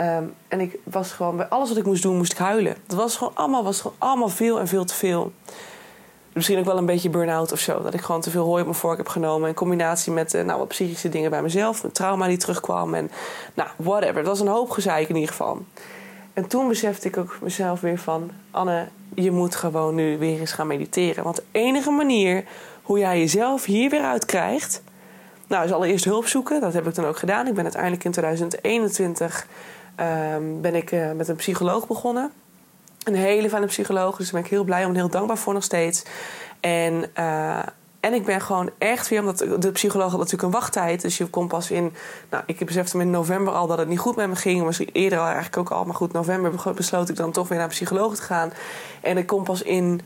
Um, 0.00 0.34
en 0.48 0.60
ik 0.60 0.78
was 0.82 1.12
gewoon 1.12 1.36
bij 1.36 1.48
alles 1.48 1.68
wat 1.68 1.78
ik 1.78 1.84
moest 1.84 2.02
doen, 2.02 2.16
moest 2.16 2.32
ik 2.32 2.38
huilen. 2.38 2.76
Dat 2.86 2.96
was 2.96 3.16
gewoon 3.16 3.34
allemaal, 3.34 3.64
was 3.64 3.80
gewoon 3.80 3.96
allemaal 3.98 4.28
veel 4.28 4.60
en 4.60 4.68
veel 4.68 4.84
te 4.84 4.94
veel 4.94 5.32
misschien 6.32 6.58
ook 6.58 6.64
wel 6.64 6.76
een 6.78 6.86
beetje 6.86 7.10
burn-out 7.10 7.52
of 7.52 7.58
zo. 7.58 7.82
Dat 7.82 7.94
ik 7.94 8.00
gewoon 8.00 8.20
te 8.20 8.30
veel 8.30 8.44
hooi 8.44 8.60
op 8.60 8.66
mijn 8.66 8.78
vork 8.78 8.96
heb 8.96 9.08
genomen. 9.08 9.48
In 9.48 9.54
combinatie 9.54 10.12
met 10.12 10.34
uh, 10.34 10.44
nou, 10.44 10.58
wat 10.58 10.68
psychische 10.68 11.08
dingen 11.08 11.30
bij 11.30 11.42
mezelf. 11.42 11.82
Een 11.82 11.92
trauma 11.92 12.26
die 12.26 12.36
terugkwam. 12.36 12.94
En 12.94 13.10
nou, 13.54 13.68
whatever. 13.76 14.16
Het 14.16 14.26
was 14.26 14.40
een 14.40 14.46
hoop 14.46 14.70
gezeik 14.70 15.08
in 15.08 15.14
ieder 15.14 15.30
geval. 15.30 15.62
En 16.32 16.46
toen 16.46 16.68
besefte 16.68 17.08
ik 17.08 17.16
ook 17.16 17.38
mezelf 17.42 17.80
weer 17.80 17.98
van... 17.98 18.30
Anne, 18.50 18.88
je 19.14 19.30
moet 19.30 19.54
gewoon 19.54 19.94
nu 19.94 20.18
weer 20.18 20.40
eens 20.40 20.52
gaan 20.52 20.66
mediteren. 20.66 21.24
Want 21.24 21.36
de 21.36 21.44
enige 21.50 21.90
manier 21.90 22.44
hoe 22.82 22.98
jij 22.98 23.18
jezelf 23.18 23.64
hier 23.64 23.90
weer 23.90 24.02
uit 24.02 24.24
krijgt... 24.24 24.82
Nou, 25.46 25.64
is 25.64 25.72
allereerst 25.72 26.04
hulp 26.04 26.26
zoeken. 26.26 26.60
Dat 26.60 26.72
heb 26.72 26.86
ik 26.86 26.94
dan 26.94 27.04
ook 27.04 27.18
gedaan. 27.18 27.46
Ik 27.46 27.54
ben 27.54 27.62
uiteindelijk 27.62 28.04
in 28.04 28.10
2021 28.10 29.46
um, 30.34 30.60
ben 30.60 30.74
ik, 30.74 30.92
uh, 30.92 31.12
met 31.12 31.28
een 31.28 31.36
psycholoog 31.36 31.86
begonnen. 31.86 32.32
Een 33.04 33.14
hele 33.14 33.48
fijne 33.48 33.66
psycholoog. 33.66 34.16
Dus 34.16 34.24
daar 34.24 34.34
ben 34.34 34.44
ik 34.44 34.56
heel 34.56 34.64
blij 34.64 34.84
om 34.84 34.90
en 34.90 34.96
heel 34.96 35.08
dankbaar 35.08 35.38
voor 35.38 35.52
nog 35.52 35.64
steeds. 35.64 36.02
En, 36.60 37.04
uh, 37.18 37.58
en 38.00 38.14
ik 38.14 38.24
ben 38.24 38.40
gewoon 38.40 38.70
echt 38.78 39.08
weer, 39.08 39.20
omdat 39.20 39.38
de 39.38 39.72
psycholoog 39.72 40.10
had 40.10 40.18
natuurlijk 40.18 40.42
een 40.42 40.60
wachttijd. 40.60 41.02
Dus 41.02 41.18
je 41.18 41.26
komt 41.26 41.48
pas 41.48 41.70
in. 41.70 41.94
Nou, 42.30 42.42
ik 42.46 42.66
besefte 42.66 42.96
me 42.96 43.02
in 43.02 43.10
november 43.10 43.54
al 43.54 43.66
dat 43.66 43.78
het 43.78 43.88
niet 43.88 43.98
goed 43.98 44.16
met 44.16 44.28
me 44.28 44.36
ging. 44.36 44.64
Misschien 44.64 44.90
eerder 44.92 45.18
al 45.18 45.24
eigenlijk 45.24 45.56
ook 45.56 45.70
al. 45.70 45.84
Maar 45.84 45.94
goed, 45.94 46.12
november 46.12 46.74
besloot 46.74 47.08
ik 47.08 47.16
dan 47.16 47.32
toch 47.32 47.48
weer 47.48 47.58
naar 47.58 47.66
een 47.66 47.72
psycholoog 47.72 48.16
te 48.16 48.22
gaan. 48.22 48.52
En 49.00 49.16
ik 49.16 49.26
kom 49.26 49.44
pas 49.44 49.62
in 49.62 50.00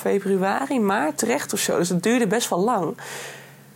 februari, 0.00 0.80
maart 0.80 1.18
terecht 1.18 1.52
of 1.52 1.58
zo. 1.58 1.78
Dus 1.78 1.88
het 1.88 2.02
duurde 2.02 2.26
best 2.26 2.48
wel 2.48 2.60
lang. 2.60 2.96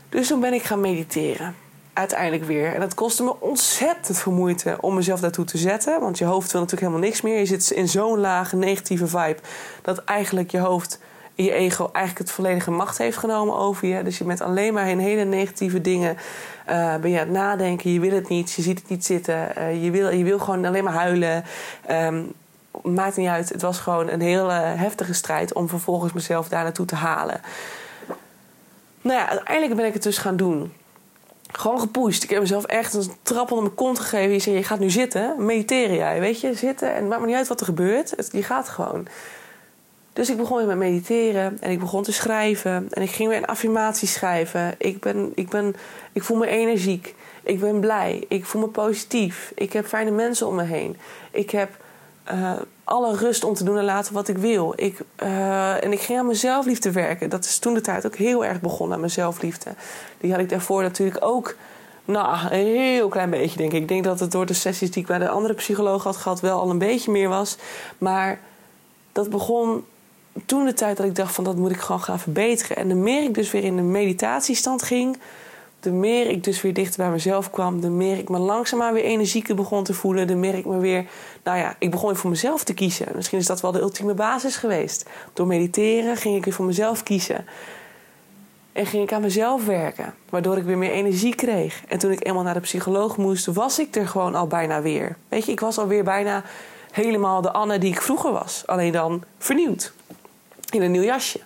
Dus 0.08 0.28
toen 0.28 0.40
ben 0.40 0.52
ik 0.52 0.62
gaan 0.62 0.80
mediteren 0.80 1.54
uiteindelijk 1.99 2.45
weer. 2.45 2.75
En 2.75 2.81
dat 2.81 2.95
kostte 2.95 3.23
me 3.23 3.40
ontzettend 3.40 4.19
veel 4.19 4.33
moeite 4.33 4.76
om 4.81 4.95
mezelf 4.95 5.21
daartoe 5.21 5.45
te 5.45 5.59
zetten. 5.59 6.00
Want 6.00 6.19
je 6.19 6.25
hoofd 6.25 6.52
wil 6.52 6.61
natuurlijk 6.61 6.88
helemaal 6.88 7.09
niks 7.09 7.21
meer. 7.21 7.38
Je 7.38 7.47
zit 7.47 7.71
in 7.71 7.88
zo'n 7.88 8.19
lage 8.19 8.57
negatieve 8.57 9.07
vibe. 9.07 9.38
Dat 9.83 9.99
eigenlijk 9.99 10.50
je 10.50 10.59
hoofd 10.59 10.99
je 11.35 11.52
ego 11.52 11.88
eigenlijk 11.93 12.19
het 12.19 12.31
volledige 12.31 12.71
macht 12.71 12.99
heeft 12.99 13.17
genomen 13.17 13.57
over 13.57 13.88
je. 13.88 14.02
Dus 14.02 14.19
je 14.19 14.25
bent 14.25 14.40
alleen 14.40 14.75
maar 14.75 14.88
in 14.88 14.99
hele 14.99 15.25
negatieve 15.25 15.81
dingen. 15.81 16.17
Uh, 16.71 16.97
ben 16.97 17.11
je 17.11 17.21
aan 17.21 17.26
het 17.26 17.37
nadenken. 17.37 17.93
Je 17.93 18.00
wil 18.00 18.11
het 18.11 18.28
niet. 18.28 18.52
Je 18.52 18.62
ziet 18.62 18.78
het 18.78 18.88
niet 18.88 19.05
zitten. 19.05 19.52
Uh, 19.59 19.85
je, 19.85 19.90
wil, 19.90 20.11
je 20.11 20.25
wil 20.25 20.38
gewoon 20.38 20.64
alleen 20.64 20.85
maar 20.85 20.93
huilen. 20.93 21.45
Um, 21.90 22.33
maakt 22.83 23.17
niet 23.17 23.28
uit. 23.28 23.49
Het 23.49 23.62
was 23.62 23.78
gewoon 23.78 24.09
een 24.09 24.21
hele 24.21 24.52
heftige 24.52 25.12
strijd 25.12 25.52
om 25.52 25.69
vervolgens 25.69 26.12
mezelf 26.12 26.49
daar 26.49 26.62
naartoe 26.62 26.87
te 26.87 26.95
halen. 26.95 27.40
Nou 29.00 29.19
ja, 29.19 29.28
uiteindelijk 29.28 29.76
ben 29.76 29.87
ik 29.87 29.93
het 29.93 30.02
dus 30.02 30.19
gaan 30.19 30.37
doen. 30.37 30.73
Gewoon 31.52 31.81
gepusht. 31.81 32.23
Ik 32.23 32.31
heb 32.31 32.40
mezelf 32.40 32.64
echt 32.64 32.95
een 32.95 33.12
trap 33.23 33.50
onder 33.50 33.64
mijn 33.64 33.75
kont 33.75 33.99
gegeven. 33.99 34.33
Je 34.33 34.38
zei, 34.38 34.57
je 34.57 34.62
gaat 34.62 34.78
nu 34.78 34.90
zitten, 34.90 35.45
mediteren 35.45 35.97
jij, 35.97 36.21
weet 36.21 36.40
je. 36.40 36.55
Zitten 36.55 36.88
en 36.95 37.00
het 37.00 37.09
maakt 37.09 37.21
me 37.21 37.26
niet 37.26 37.37
uit 37.37 37.49
wat 37.49 37.61
er 37.61 37.67
gebeurt. 37.67 38.11
Het, 38.11 38.28
je 38.33 38.43
gaat 38.43 38.69
gewoon. 38.69 39.07
Dus 40.12 40.31
ik 40.31 40.37
begon 40.37 40.67
met 40.67 40.76
mediteren 40.76 41.57
en 41.61 41.71
ik 41.71 41.78
begon 41.78 42.02
te 42.02 42.12
schrijven. 42.12 42.88
En 42.90 43.02
ik 43.02 43.11
ging 43.11 43.28
weer 43.28 43.38
een 43.38 43.47
affirmatie 43.47 44.09
schrijven. 44.09 44.75
Ik, 44.78 45.00
ben, 45.00 45.33
ik, 45.35 45.49
ben, 45.49 45.76
ik 46.12 46.23
voel 46.23 46.37
me 46.37 46.47
energiek. 46.47 47.14
Ik 47.43 47.61
ben 47.61 47.81
blij. 47.81 48.25
Ik 48.28 48.45
voel 48.45 48.61
me 48.61 48.69
positief. 48.69 49.52
Ik 49.55 49.73
heb 49.73 49.87
fijne 49.87 50.11
mensen 50.11 50.47
om 50.47 50.55
me 50.55 50.62
heen. 50.62 50.97
Ik 51.31 51.50
heb 51.50 51.71
uh, 52.33 52.52
alle 52.88 53.16
rust 53.16 53.45
om 53.45 53.54
te 53.54 53.64
doen 53.64 53.78
en 53.78 53.85
laten 53.85 54.14
wat 54.14 54.28
ik 54.28 54.38
wil. 54.38 54.73
Ik, 54.76 55.00
uh, 55.23 55.85
en 55.85 55.92
ik 55.92 56.00
ging 56.00 56.18
aan 56.18 56.26
mezelf 56.26 56.66
liefde 56.66 56.92
werken. 56.92 57.30
Dat 57.30 57.45
is 57.45 57.59
toen 57.59 57.75
de 57.75 57.80
tijd 57.80 58.07
ook 58.07 58.16
heel 58.16 58.45
erg 58.45 58.61
begonnen 58.61 58.97
aan 58.97 59.02
mezelf 59.02 59.42
liefde. 59.42 59.71
Die 60.21 60.30
had 60.30 60.40
ik 60.40 60.49
daarvoor 60.49 60.83
natuurlijk 60.83 61.25
ook. 61.25 61.54
Nou, 62.04 62.38
een 62.50 62.66
heel 62.66 63.09
klein 63.09 63.30
beetje, 63.30 63.57
denk 63.57 63.73
ik. 63.73 63.83
Ik 63.83 63.88
denk 63.88 64.04
dat 64.04 64.21
het 64.21 64.33
door 64.33 64.47
de 64.47 64.52
sessies 64.52 64.90
die 64.90 65.02
ik 65.02 65.09
bij 65.09 65.18
de 65.18 65.28
andere 65.28 65.54
psycholoog 65.54 66.04
had 66.04 66.16
gehad, 66.16 66.40
wel 66.40 66.61
al 66.61 66.71
een 66.71 66.78
beetje 66.78 67.11
meer 67.11 67.28
was. 67.28 67.57
Maar 67.99 68.40
dat 69.12 69.30
begon 69.30 69.85
toen 70.47 70.64
de 70.64 70.75
tijd 70.75 70.97
dat 70.97 71.07
ik 71.07 71.14
dacht 71.14 71.35
van 71.35 71.45
dat 71.45 71.57
moet 71.57 71.71
ik 71.71 71.80
gewoon 71.80 72.02
gaan 72.02 72.21
verbeteren. 72.21 72.76
En 72.76 72.88
de 72.88 72.95
meer 72.95 73.23
ik 73.23 73.35
dus 73.35 73.50
weer 73.50 73.64
in 73.64 73.76
de 73.76 73.83
meditatiestand 73.83 74.83
ging, 74.83 75.18
de 75.80 75.90
meer 75.90 76.26
ik 76.26 76.44
dus 76.44 76.62
weer 76.62 76.75
dichter 76.75 77.02
bij 77.02 77.11
mezelf 77.11 77.50
kwam, 77.50 77.80
de 77.80 77.88
meer 77.90 78.18
ik 78.18 78.28
me 78.28 78.38
langzaamaan 78.38 78.92
weer 78.92 79.04
energieker 79.04 79.54
begon 79.54 79.85
te 79.85 79.94
voelen, 79.94 80.26
de 80.26 80.35
meer 80.35 80.54
ik 80.54 80.66
me 80.66 80.78
weer, 80.78 81.06
nou 81.44 81.58
ja, 81.58 81.76
ik 81.78 81.90
begon 81.90 82.08
weer 82.08 82.18
voor 82.18 82.30
mezelf 82.30 82.64
te 82.64 82.75
kiezen. 82.75 83.06
Misschien 83.14 83.38
is 83.38 83.47
dat 83.47 83.61
wel 83.61 83.73
de 83.73 83.80
ultieme 83.80 84.14
basis 84.14 84.56
geweest. 84.56 85.08
Door 85.32 85.47
mediteren 85.47 86.16
ging 86.16 86.37
ik 86.37 86.44
weer 86.44 86.54
voor 86.54 86.64
mezelf 86.64 87.02
kiezen. 87.02 87.47
En 88.73 88.87
ging 88.87 89.02
ik 89.02 89.12
aan 89.12 89.20
mezelf 89.20 89.66
werken, 89.66 90.14
waardoor 90.28 90.56
ik 90.56 90.64
weer 90.64 90.78
meer 90.78 90.90
energie 90.90 91.35
kreeg. 91.35 91.82
En 91.88 91.99
toen 91.99 92.11
ik 92.11 92.26
eenmaal 92.26 92.42
naar 92.42 92.54
de 92.54 92.61
psycholoog 92.61 93.16
moest, 93.16 93.47
was 93.47 93.78
ik 93.78 93.97
er 93.97 94.08
gewoon 94.08 94.35
al 94.35 94.47
bijna 94.47 94.82
weer. 94.82 95.16
Weet 95.28 95.44
je, 95.44 95.52
ik 95.52 95.61
was 95.61 95.78
alweer 95.78 96.04
bijna 96.04 96.42
helemaal 96.90 97.40
de 97.40 97.52
Anne 97.52 97.78
die 97.78 97.92
ik 97.92 98.02
vroeger 98.02 98.32
was. 98.32 98.62
Alleen 98.66 98.92
dan 98.92 99.25
vernieuwd. 99.38 99.92
In 100.70 100.82
een 100.82 100.90
nieuw 100.90 101.02
jasje. 101.02 101.40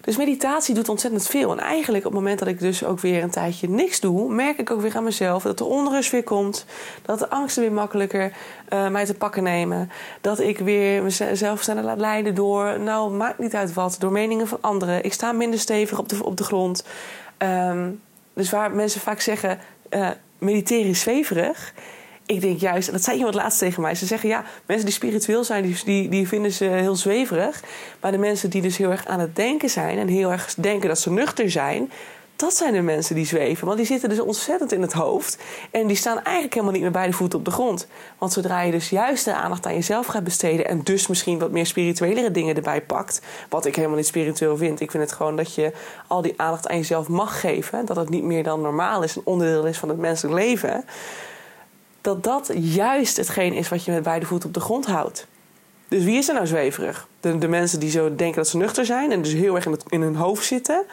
Dus 0.00 0.16
meditatie 0.16 0.74
doet 0.74 0.88
ontzettend 0.88 1.26
veel. 1.26 1.52
En 1.52 1.58
eigenlijk 1.58 2.04
op 2.04 2.12
het 2.12 2.20
moment 2.20 2.38
dat 2.38 2.48
ik 2.48 2.58
dus 2.58 2.84
ook 2.84 3.00
weer 3.00 3.22
een 3.22 3.30
tijdje 3.30 3.68
niks 3.68 4.00
doe, 4.00 4.32
merk 4.32 4.58
ik 4.58 4.70
ook 4.70 4.80
weer 4.80 4.96
aan 4.96 5.04
mezelf 5.04 5.42
dat 5.42 5.58
de 5.58 5.64
onrust 5.64 6.10
weer 6.10 6.22
komt. 6.22 6.64
Dat 7.02 7.18
de 7.18 7.30
angsten 7.30 7.62
weer 7.62 7.72
makkelijker 7.72 8.32
uh, 8.72 8.88
mij 8.88 9.04
te 9.04 9.14
pakken 9.14 9.42
nemen. 9.42 9.90
Dat 10.20 10.40
ik 10.40 10.58
weer 10.58 11.02
mezelf 11.02 11.62
sneller 11.62 11.84
laat 11.84 11.98
leiden 11.98 12.34
door, 12.34 12.80
nou 12.80 13.12
maakt 13.12 13.38
niet 13.38 13.54
uit 13.54 13.74
wat, 13.74 13.96
door 13.98 14.12
meningen 14.12 14.48
van 14.48 14.58
anderen. 14.60 15.04
Ik 15.04 15.12
sta 15.12 15.32
minder 15.32 15.58
stevig 15.58 15.98
op 15.98 16.08
de, 16.08 16.24
op 16.24 16.36
de 16.36 16.44
grond. 16.44 16.84
Ehm, 17.36 17.90
dus 18.34 18.50
waar 18.50 18.70
mensen 18.70 19.00
vaak 19.00 19.20
zeggen, 19.20 19.58
uh, 19.90 20.08
mediteren 20.38 20.90
is 20.90 21.00
zweverig. 21.00 21.74
Ik 22.30 22.40
denk 22.40 22.60
juist, 22.60 22.86
en 22.86 22.94
dat 22.94 23.02
zei 23.02 23.16
iemand 23.16 23.34
laatst 23.34 23.58
tegen 23.58 23.82
mij. 23.82 23.94
Ze 23.94 24.06
zeggen 24.06 24.28
ja, 24.28 24.44
mensen 24.66 24.86
die 24.86 24.94
spiritueel 24.94 25.44
zijn, 25.44 25.76
die, 25.84 26.08
die, 26.08 26.28
vinden 26.28 26.52
ze 26.52 26.64
heel 26.64 26.96
zweverig. 26.96 27.62
Maar 28.00 28.12
de 28.12 28.18
mensen 28.18 28.50
die 28.50 28.62
dus 28.62 28.76
heel 28.76 28.90
erg 28.90 29.06
aan 29.06 29.20
het 29.20 29.36
denken 29.36 29.70
zijn 29.70 29.98
en 29.98 30.08
heel 30.08 30.30
erg 30.30 30.54
denken 30.54 30.88
dat 30.88 30.98
ze 30.98 31.10
nuchter 31.10 31.50
zijn, 31.50 31.90
dat 32.36 32.54
zijn 32.54 32.72
de 32.72 32.80
mensen 32.80 33.14
die 33.14 33.26
zweven. 33.26 33.66
Want 33.66 33.78
die 33.78 33.86
zitten 33.86 34.08
dus 34.08 34.20
ontzettend 34.20 34.72
in 34.72 34.82
het 34.82 34.92
hoofd. 34.92 35.38
En 35.70 35.86
die 35.86 35.96
staan 35.96 36.22
eigenlijk 36.22 36.54
helemaal 36.54 36.74
niet 36.74 36.82
met 36.82 36.92
beide 36.92 37.12
voeten 37.12 37.38
op 37.38 37.44
de 37.44 37.50
grond. 37.50 37.86
Want 38.18 38.32
zodra 38.32 38.60
je 38.60 38.70
dus 38.70 38.90
juist 38.90 39.24
de 39.24 39.34
aandacht 39.34 39.66
aan 39.66 39.74
jezelf 39.74 40.06
gaat 40.06 40.24
besteden. 40.24 40.66
en 40.66 40.80
dus 40.82 41.06
misschien 41.06 41.38
wat 41.38 41.50
meer 41.50 41.66
spirituelere 41.66 42.30
dingen 42.30 42.56
erbij 42.56 42.82
pakt. 42.82 43.20
wat 43.48 43.66
ik 43.66 43.76
helemaal 43.76 43.96
niet 43.96 44.06
spiritueel 44.06 44.56
vind. 44.56 44.80
Ik 44.80 44.90
vind 44.90 45.02
het 45.02 45.12
gewoon 45.12 45.36
dat 45.36 45.54
je 45.54 45.72
al 46.06 46.22
die 46.22 46.34
aandacht 46.36 46.68
aan 46.68 46.76
jezelf 46.76 47.08
mag 47.08 47.40
geven. 47.40 47.86
Dat 47.86 47.96
het 47.96 48.08
niet 48.08 48.24
meer 48.24 48.42
dan 48.42 48.60
normaal 48.60 49.02
is, 49.02 49.16
een 49.16 49.22
onderdeel 49.24 49.66
is 49.66 49.78
van 49.78 49.88
het 49.88 49.98
menselijk 49.98 50.34
leven. 50.34 50.84
Dat 52.00 52.24
dat 52.24 52.50
juist 52.54 53.16
hetgeen 53.16 53.52
is 53.52 53.68
wat 53.68 53.84
je 53.84 53.92
met 53.92 54.02
beide 54.02 54.26
voeten 54.26 54.48
op 54.48 54.54
de 54.54 54.60
grond 54.60 54.86
houdt. 54.86 55.26
Dus 55.90 56.04
wie 56.04 56.16
is 56.16 56.28
er 56.28 56.34
nou 56.34 56.46
zweverig? 56.46 57.08
De, 57.20 57.48
mensen 57.48 57.80
die 57.80 57.90
zo 57.90 58.14
denken 58.14 58.36
dat 58.36 58.48
ze 58.48 58.56
nuchter 58.56 58.86
zijn 58.86 59.12
en 59.12 59.22
dus 59.22 59.32
heel 59.32 59.54
erg 59.54 59.66
in, 59.66 59.72
het, 59.72 59.84
in 59.88 60.02
hun 60.02 60.16
hoofd 60.16 60.44
zitten. 60.44 60.84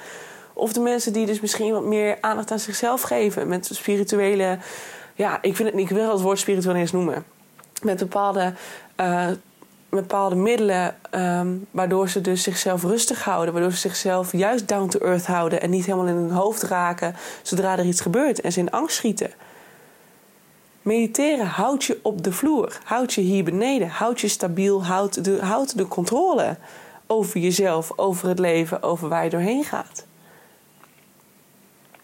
Of 0.54 0.74
de 0.74 0.80
mensen 0.80 1.14
die 1.14 1.26
dus 1.26 1.40
misschien 1.40 1.72
wat 1.72 1.84
meer 1.84 2.18
aandacht 2.22 2.52
aan 2.52 2.60
zichzelf 2.60 3.02
geven. 3.02 3.48
Met 3.48 3.70
spirituele. 3.72 4.58
Ja, 5.16 5.42
ik, 5.42 5.56
vind 5.56 5.70
het, 5.70 5.80
ik 5.80 5.90
wil 5.90 6.12
het 6.12 6.22
woord 6.22 6.40
spiritueel 6.40 6.76
eens 6.76 6.92
noemen. 6.92 7.26
Met 7.82 7.98
bepaalde, 7.98 8.54
uh, 9.00 9.28
bepaalde 9.90 10.36
middelen. 10.36 10.96
Um, 11.12 11.68
waardoor 11.72 12.10
ze 12.10 12.22
dus 12.22 12.44
zichzelf 12.44 12.84
rustig 12.84 13.24
houden. 13.24 13.54
Waardoor 13.54 13.72
ze 13.72 13.78
zichzelf 13.78 14.32
juist 14.32 14.68
down 14.68 14.88
to 14.88 15.00
earth 15.00 15.26
houden. 15.26 15.62
En 15.62 15.70
niet 15.70 15.86
helemaal 15.86 16.08
in 16.08 16.16
hun 16.16 16.32
hoofd 16.32 16.64
raken 16.64 17.16
zodra 17.42 17.78
er 17.78 17.86
iets 17.86 18.02
gebeurt. 18.02 18.42
En 18.42 18.52
ze 18.52 18.60
in 18.60 18.72
angst 18.72 18.96
schieten. 18.96 19.32
Mediteren 20.88 21.46
houdt 21.46 21.84
je 21.84 22.00
op 22.02 22.24
de 22.24 22.32
vloer. 22.32 22.80
Houdt 22.84 23.14
je 23.14 23.22
hier 23.22 23.44
beneden. 23.44 23.90
Houdt 23.90 24.22
je 24.22 24.28
stabiel. 24.28 24.86
Houdt 24.86 25.24
de, 25.24 25.38
houdt 25.42 25.78
de 25.78 25.88
controle 25.88 26.58
over 27.08 27.40
jezelf, 27.40 27.92
over 27.96 28.28
het 28.28 28.40
leven, 28.40 28.84
over 28.84 29.10
waar 29.10 29.24
je 29.24 29.30
doorheen 29.30 29.64
gaat. 29.64 30.06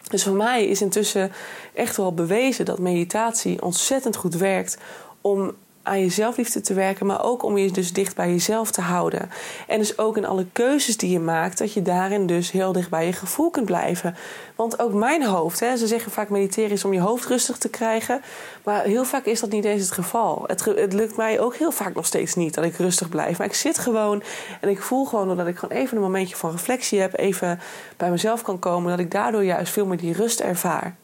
Dus 0.10 0.24
voor 0.24 0.36
mij 0.36 0.66
is 0.66 0.82
intussen 0.82 1.32
echt 1.74 1.98
wel 1.98 2.14
bewezen 2.14 2.66
dat 2.66 2.80
meditatie 2.80 3.62
ontzettend 3.62 4.16
goed 4.16 4.36
werkt 4.36 4.78
om 5.22 5.56
aan 5.84 6.00
je 6.00 6.10
zelfliefde 6.10 6.62
te 6.62 6.74
werken, 6.74 7.06
maar 7.06 7.24
ook 7.24 7.44
om 7.44 7.58
je 7.58 7.72
dus 7.72 7.94
dicht 7.94 8.16
bij 8.16 8.30
jezelf 8.30 8.72
te 8.72 8.82
houden. 8.82 9.30
En 9.68 9.80
dus 9.80 9.98
ook 9.98 10.18
in 10.18 10.26
alle 10.26 10.46
keuzes 10.52 10.98
die 10.98 11.12
je 11.12 11.20
maakt, 11.20 11.58
dat 11.58 11.74
je 11.74 11.82
daarin 11.82 12.28
dus 12.28 12.52
heel 12.52 12.72
dicht 12.72 12.90
bij 12.90 13.06
je 13.06 13.14
gevoel 13.14 13.50
kunt 13.50 13.66
blijven. 13.66 14.16
Want 14.56 14.80
ook 14.80 14.94
mijn 14.94 15.26
hoofd, 15.26 15.60
hè, 15.60 15.78
ze 15.78 15.88
zeggen 15.88 16.12
vaak 16.12 16.30
mediteren 16.30 16.72
is 16.72 16.86
om 16.86 16.94
je 16.94 17.00
hoofd 17.00 17.26
rustig 17.26 17.58
te 17.58 17.70
krijgen, 17.70 18.22
maar 18.64 18.84
heel 18.84 19.06
vaak 19.06 19.26
is 19.26 19.40
dat 19.40 19.50
niet 19.50 19.66
eens 19.66 19.82
het 19.82 19.92
geval. 19.92 20.44
Het, 20.48 20.66
het 20.66 20.94
lukt 20.94 21.18
mij 21.18 21.40
ook 21.40 21.56
heel 21.56 21.72
vaak 21.72 21.96
nog 21.96 22.06
steeds 22.06 22.36
niet 22.36 22.54
dat 22.54 22.64
ik 22.64 22.76
rustig 22.76 23.10
blijf. 23.10 23.38
Maar 23.38 23.48
ik 23.48 23.54
zit 23.54 23.78
gewoon 23.78 24.24
en 24.62 24.70
ik 24.70 24.82
voel 24.82 25.06
gewoon 25.06 25.38
dat 25.38 25.48
ik 25.48 25.58
gewoon 25.58 25.78
even 25.78 25.98
een 25.98 26.04
momentje 26.04 26.36
van 26.36 26.52
reflectie 26.52 27.00
heb, 27.00 27.18
even 27.18 27.60
bij 27.98 28.10
mezelf 28.10 28.42
kan 28.42 28.60
komen, 28.60 28.90
dat 28.90 29.00
ik 29.00 29.12
daardoor 29.12 29.44
juist 29.44 29.74
veel 29.74 29.86
meer 29.86 29.98
die 29.98 30.14
rust 30.14 30.40
ervaar. 30.40 30.96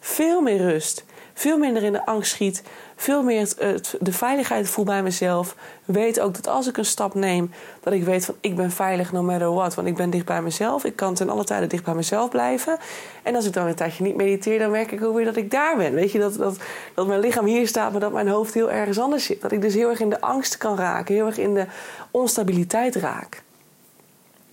Veel 0.00 0.40
meer 0.40 0.58
rust 0.58 1.04
veel 1.38 1.58
minder 1.58 1.82
in 1.82 1.92
de 1.92 2.06
angst 2.06 2.30
schiet, 2.30 2.62
veel 2.96 3.22
meer 3.22 3.40
het, 3.40 3.96
de 4.00 4.12
veiligheid 4.12 4.68
voel 4.68 4.84
bij 4.84 5.02
mezelf. 5.02 5.56
Weet 5.84 6.20
ook 6.20 6.34
dat 6.34 6.48
als 6.48 6.66
ik 6.66 6.76
een 6.76 6.84
stap 6.84 7.14
neem, 7.14 7.50
dat 7.80 7.92
ik 7.92 8.04
weet 8.04 8.24
van 8.24 8.34
ik 8.40 8.56
ben 8.56 8.70
veilig 8.70 9.12
no 9.12 9.22
matter 9.22 9.52
what. 9.52 9.74
Want 9.74 9.88
ik 9.88 9.96
ben 9.96 10.10
dicht 10.10 10.24
bij 10.24 10.42
mezelf. 10.42 10.84
Ik 10.84 10.96
kan 10.96 11.14
ten 11.14 11.28
alle 11.30 11.44
tijde 11.44 11.66
dicht 11.66 11.84
bij 11.84 11.94
mezelf 11.94 12.30
blijven. 12.30 12.78
En 13.22 13.34
als 13.34 13.46
ik 13.46 13.52
dan 13.52 13.66
een 13.66 13.74
tijdje 13.74 14.02
niet 14.02 14.16
mediteer, 14.16 14.58
dan 14.58 14.70
merk 14.70 14.92
ik 14.92 15.04
ook 15.04 15.14
weer 15.14 15.24
dat 15.24 15.36
ik 15.36 15.50
daar 15.50 15.76
ben. 15.76 15.94
Weet 15.94 16.12
je, 16.12 16.18
dat, 16.18 16.34
dat, 16.34 16.56
dat 16.94 17.06
mijn 17.06 17.20
lichaam 17.20 17.46
hier 17.46 17.68
staat, 17.68 17.90
maar 17.90 18.00
dat 18.00 18.12
mijn 18.12 18.28
hoofd 18.28 18.54
heel 18.54 18.70
ergens 18.70 18.98
anders 18.98 19.24
zit. 19.24 19.40
Dat 19.40 19.52
ik 19.52 19.60
dus 19.60 19.74
heel 19.74 19.88
erg 19.88 20.00
in 20.00 20.10
de 20.10 20.20
angst 20.20 20.56
kan 20.56 20.76
raken, 20.76 21.14
heel 21.14 21.26
erg 21.26 21.38
in 21.38 21.54
de 21.54 21.66
onstabiliteit 22.10 22.94
raak. 22.94 23.42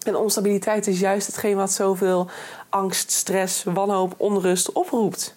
En 0.05 0.15
onstabiliteit 0.15 0.87
is 0.87 0.99
juist 0.99 1.27
hetgeen 1.27 1.55
wat 1.55 1.71
zoveel 1.71 2.29
angst, 2.69 3.11
stress, 3.11 3.63
wanhoop, 3.63 4.13
onrust 4.17 4.71
oproept. 4.71 5.35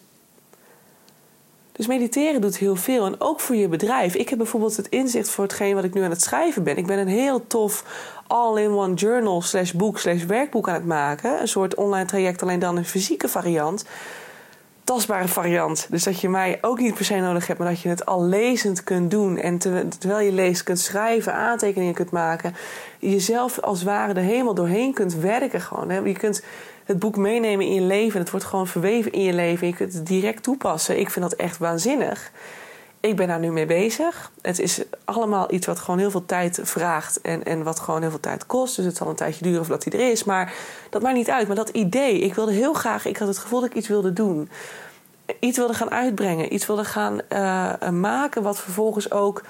Dus 1.76 1.86
mediteren 1.86 2.40
doet 2.40 2.56
heel 2.56 2.76
veel. 2.76 3.06
En 3.06 3.20
ook 3.20 3.40
voor 3.40 3.56
je 3.56 3.68
bedrijf. 3.68 4.14
Ik 4.14 4.28
heb 4.28 4.38
bijvoorbeeld 4.38 4.76
het 4.76 4.88
inzicht 4.88 5.28
voor 5.28 5.44
hetgeen 5.44 5.74
wat 5.74 5.84
ik 5.84 5.94
nu 5.94 6.02
aan 6.02 6.10
het 6.10 6.22
schrijven 6.22 6.62
ben. 6.62 6.76
Ik 6.76 6.86
ben 6.86 6.98
een 6.98 7.08
heel 7.08 7.46
tof 7.46 7.84
all-in-one 8.26 8.94
journal 8.94 9.42
slash 9.42 9.72
boek 9.72 9.98
slash 9.98 10.24
werkboek 10.24 10.68
aan 10.68 10.74
het 10.74 10.86
maken. 10.86 11.40
Een 11.40 11.48
soort 11.48 11.74
online 11.74 12.06
traject, 12.06 12.42
alleen 12.42 12.58
dan 12.58 12.76
een 12.76 12.84
fysieke 12.84 13.28
variant. 13.28 13.84
Tastbare 14.84 15.28
variant. 15.28 15.86
Dus 15.90 16.04
dat 16.04 16.20
je 16.20 16.28
mij 16.28 16.58
ook 16.60 16.80
niet 16.80 16.94
per 16.94 17.04
se 17.04 17.16
nodig 17.16 17.46
hebt, 17.46 17.58
maar 17.58 17.68
dat 17.68 17.80
je 17.80 17.88
het 17.88 18.06
al 18.06 18.24
lezend 18.24 18.84
kunt 18.84 19.10
doen. 19.10 19.38
En 19.38 19.58
terwijl 19.98 20.26
je 20.26 20.32
leest 20.32 20.62
kunt 20.62 20.78
schrijven, 20.78 21.34
aantekeningen 21.34 21.94
kunt 21.94 22.10
maken. 22.10 22.54
Jezelf 22.98 23.60
als 23.60 23.82
ware 23.82 24.12
er 24.12 24.22
helemaal 24.22 24.54
doorheen 24.54 24.92
kunt 24.92 25.14
werken 25.14 25.60
gewoon. 25.60 26.08
Je 26.08 26.12
kunt 26.12 26.42
het 26.86 26.98
boek 26.98 27.16
meenemen 27.16 27.66
in 27.66 27.72
je 27.72 27.80
leven. 27.80 28.20
Het 28.20 28.30
wordt 28.30 28.46
gewoon 28.46 28.66
verweven 28.66 29.12
in 29.12 29.22
je 29.22 29.32
leven. 29.32 29.66
Je 29.66 29.74
kunt 29.74 29.92
het 29.92 30.06
direct 30.06 30.42
toepassen. 30.42 30.98
Ik 30.98 31.10
vind 31.10 31.30
dat 31.30 31.38
echt 31.38 31.58
waanzinnig. 31.58 32.30
Ik 33.00 33.16
ben 33.16 33.28
daar 33.28 33.38
nu 33.38 33.52
mee 33.52 33.66
bezig. 33.66 34.30
Het 34.42 34.58
is 34.58 34.82
allemaal 35.04 35.52
iets 35.52 35.66
wat 35.66 35.78
gewoon 35.78 35.98
heel 35.98 36.10
veel 36.10 36.26
tijd 36.26 36.60
vraagt 36.62 37.20
en, 37.20 37.44
en 37.44 37.62
wat 37.62 37.80
gewoon 37.80 38.00
heel 38.00 38.10
veel 38.10 38.20
tijd 38.20 38.46
kost. 38.46 38.76
Dus 38.76 38.84
het 38.84 38.96
zal 38.96 39.08
een 39.08 39.14
tijdje 39.14 39.42
duren 39.44 39.64
voordat 39.64 39.84
hij 39.84 40.00
er 40.00 40.10
is. 40.10 40.24
Maar 40.24 40.52
dat 40.90 41.02
maakt 41.02 41.16
niet 41.16 41.30
uit. 41.30 41.46
Maar 41.46 41.56
dat 41.56 41.68
idee, 41.68 42.20
ik 42.20 42.34
wilde 42.34 42.52
heel 42.52 42.72
graag, 42.72 43.06
ik 43.06 43.16
had 43.16 43.28
het 43.28 43.38
gevoel 43.38 43.60
dat 43.60 43.68
ik 43.70 43.76
iets 43.76 43.88
wilde 43.88 44.12
doen. 44.12 44.50
Iets 45.40 45.56
wilde 45.56 45.74
gaan 45.74 45.90
uitbrengen, 45.90 46.54
iets 46.54 46.66
wilde 46.66 46.84
gaan 46.84 47.20
uh, 47.32 47.88
maken 47.90 48.42
wat 48.42 48.60
vervolgens 48.60 49.10
ook 49.10 49.42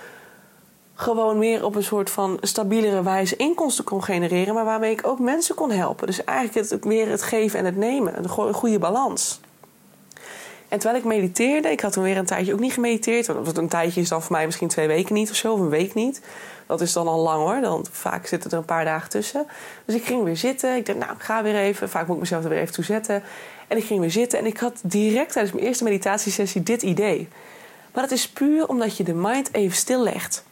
gewoon 0.97 1.39
meer 1.39 1.65
op 1.65 1.75
een 1.75 1.83
soort 1.83 2.11
van 2.11 2.39
stabielere 2.41 3.03
wijze 3.03 3.37
inkomsten 3.37 3.85
kon 3.85 4.05
genereren, 4.05 4.55
maar 4.55 4.65
waarmee 4.65 4.93
ik 4.93 5.07
ook 5.07 5.19
mensen 5.19 5.55
kon 5.55 5.71
helpen. 5.71 6.07
Dus 6.07 6.25
eigenlijk 6.25 6.71
het, 6.71 6.85
meer 6.85 7.09
het 7.09 7.23
geven 7.23 7.59
en 7.59 7.65
het 7.65 7.77
nemen, 7.77 8.19
een 8.19 8.55
goede 8.55 8.79
balans. 8.79 9.41
En 10.69 10.79
terwijl 10.79 11.01
ik 11.01 11.09
mediteerde, 11.09 11.71
ik 11.71 11.81
had 11.81 11.93
toen 11.93 12.03
weer 12.03 12.17
een 12.17 12.27
tijdje 12.27 12.53
ook 12.53 12.61
niet 12.61 12.73
gemediteerd. 12.73 13.27
Want 13.27 13.57
een 13.57 13.69
tijdje 13.69 14.01
is 14.01 14.09
dan 14.09 14.23
voor 14.23 14.33
mij 14.33 14.45
misschien 14.45 14.69
twee 14.69 14.87
weken 14.87 15.15
niet 15.15 15.31
of 15.31 15.37
zo, 15.37 15.53
of 15.53 15.61
een 15.61 15.69
week 15.69 15.95
niet. 15.95 16.21
Dat 16.67 16.81
is 16.81 16.93
dan 16.93 17.09
al 17.09 17.21
lang 17.21 17.43
hoor, 17.43 17.61
dan 17.61 17.87
vaak 17.91 18.27
zitten 18.27 18.51
er 18.51 18.59
een 18.59 18.65
paar 18.65 18.85
dagen 18.85 19.11
tussen. 19.11 19.47
Dus 19.85 19.95
ik 19.95 20.05
ging 20.05 20.25
weer 20.25 20.37
zitten. 20.37 20.77
Ik 20.77 20.87
dacht, 20.87 20.99
nou, 20.99 21.13
ik 21.13 21.23
ga 21.23 21.43
weer 21.43 21.57
even. 21.57 21.89
Vaak 21.89 22.07
moet 22.07 22.15
ik 22.15 22.23
mezelf 22.23 22.43
er 22.45 22.49
weer 22.49 22.59
even 22.59 22.75
toe 22.75 22.85
zetten. 22.85 23.23
En 23.69 23.77
ik 23.77 23.85
ging 23.85 24.01
weer 24.01 24.11
zitten 24.11 24.39
en 24.39 24.47
ik 24.47 24.59
had 24.59 24.81
direct 24.83 25.33
tijdens 25.33 25.55
mijn 25.55 25.67
eerste 25.67 25.85
meditatiesessie 25.85 26.63
dit 26.63 26.83
idee. 26.83 27.29
Maar 27.93 28.03
dat 28.03 28.13
is 28.13 28.29
puur 28.29 28.69
omdat 28.69 28.97
je 28.97 29.05
de 29.05 29.15
mind 29.15 29.55
even 29.55 29.77
stillegt. 29.77 30.45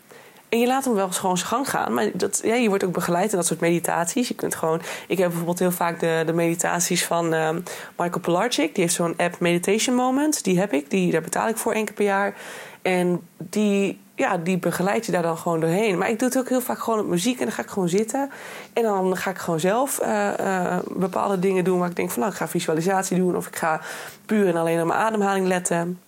En 0.55 0.61
je 0.61 0.67
laat 0.67 0.85
hem 0.85 0.95
wel 0.95 1.07
eens 1.07 1.19
gewoon 1.19 1.37
zijn 1.37 1.49
gang 1.49 1.71
gaan. 1.71 1.95
Maar 1.95 2.11
dat, 2.13 2.41
ja, 2.45 2.55
je 2.55 2.69
wordt 2.69 2.85
ook 2.85 2.93
begeleid 2.93 3.31
in 3.31 3.37
dat 3.37 3.47
soort 3.47 3.61
meditaties. 3.61 4.29
Je 4.29 4.35
kunt 4.35 4.55
gewoon... 4.55 4.81
Ik 5.09 5.19
heb 5.19 5.27
bijvoorbeeld 5.29 5.59
heel 5.59 5.71
vaak 5.71 6.01
de, 6.01 6.23
de 6.27 6.33
meditaties 6.33 7.05
van 7.05 7.35
uh, 7.35 7.51
Michael 7.97 8.21
Pilarczyk. 8.21 8.75
Die 8.75 8.83
heeft 8.83 8.95
zo'n 8.95 9.15
app 9.17 9.39
Meditation 9.41 9.97
Moment. 9.97 10.45
Die 10.45 10.59
heb 10.59 10.73
ik. 10.73 10.91
Die, 10.91 11.13
daar 11.13 11.21
betaal 11.21 11.49
ik 11.49 11.57
voor 11.57 11.73
één 11.73 11.85
keer 11.85 11.95
per 11.95 12.05
jaar. 12.05 12.35
En 12.83 13.21
die, 13.39 14.01
ja, 14.15 14.37
die 14.37 14.59
begeleid 14.59 15.07
je 15.07 15.13
daar 15.13 15.23
dan 15.23 15.39
gewoon 15.39 15.61
doorheen. 15.61 15.99
Maar 15.99 16.11
ik 16.11 16.19
doe 16.19 16.29
het 16.29 16.39
ook 16.39 16.49
heel 16.49 16.61
vaak 16.61 16.79
gewoon 16.79 17.01
op 17.01 17.07
muziek. 17.07 17.39
En 17.39 17.45
dan 17.45 17.55
ga 17.55 17.63
ik 17.63 17.69
gewoon 17.69 17.89
zitten. 17.89 18.31
En 18.73 18.83
dan 18.83 19.17
ga 19.17 19.31
ik 19.31 19.39
gewoon 19.39 19.61
zelf 19.61 20.01
uh, 20.03 20.29
uh, 20.41 20.79
bepaalde 20.97 21.39
dingen 21.39 21.65
doen... 21.65 21.79
waar 21.79 21.91
ik 21.91 21.97
denk 21.97 22.11
van 22.11 22.21
nou, 22.21 22.33
ik 22.33 22.39
ga 22.39 22.49
visualisatie 22.49 23.17
doen... 23.17 23.37
of 23.37 23.47
ik 23.47 23.57
ga 23.57 23.81
puur 24.27 24.49
en 24.49 24.57
alleen 24.57 24.81
op 24.81 24.87
mijn 24.87 25.01
ademhaling 25.01 25.47
letten... 25.47 25.99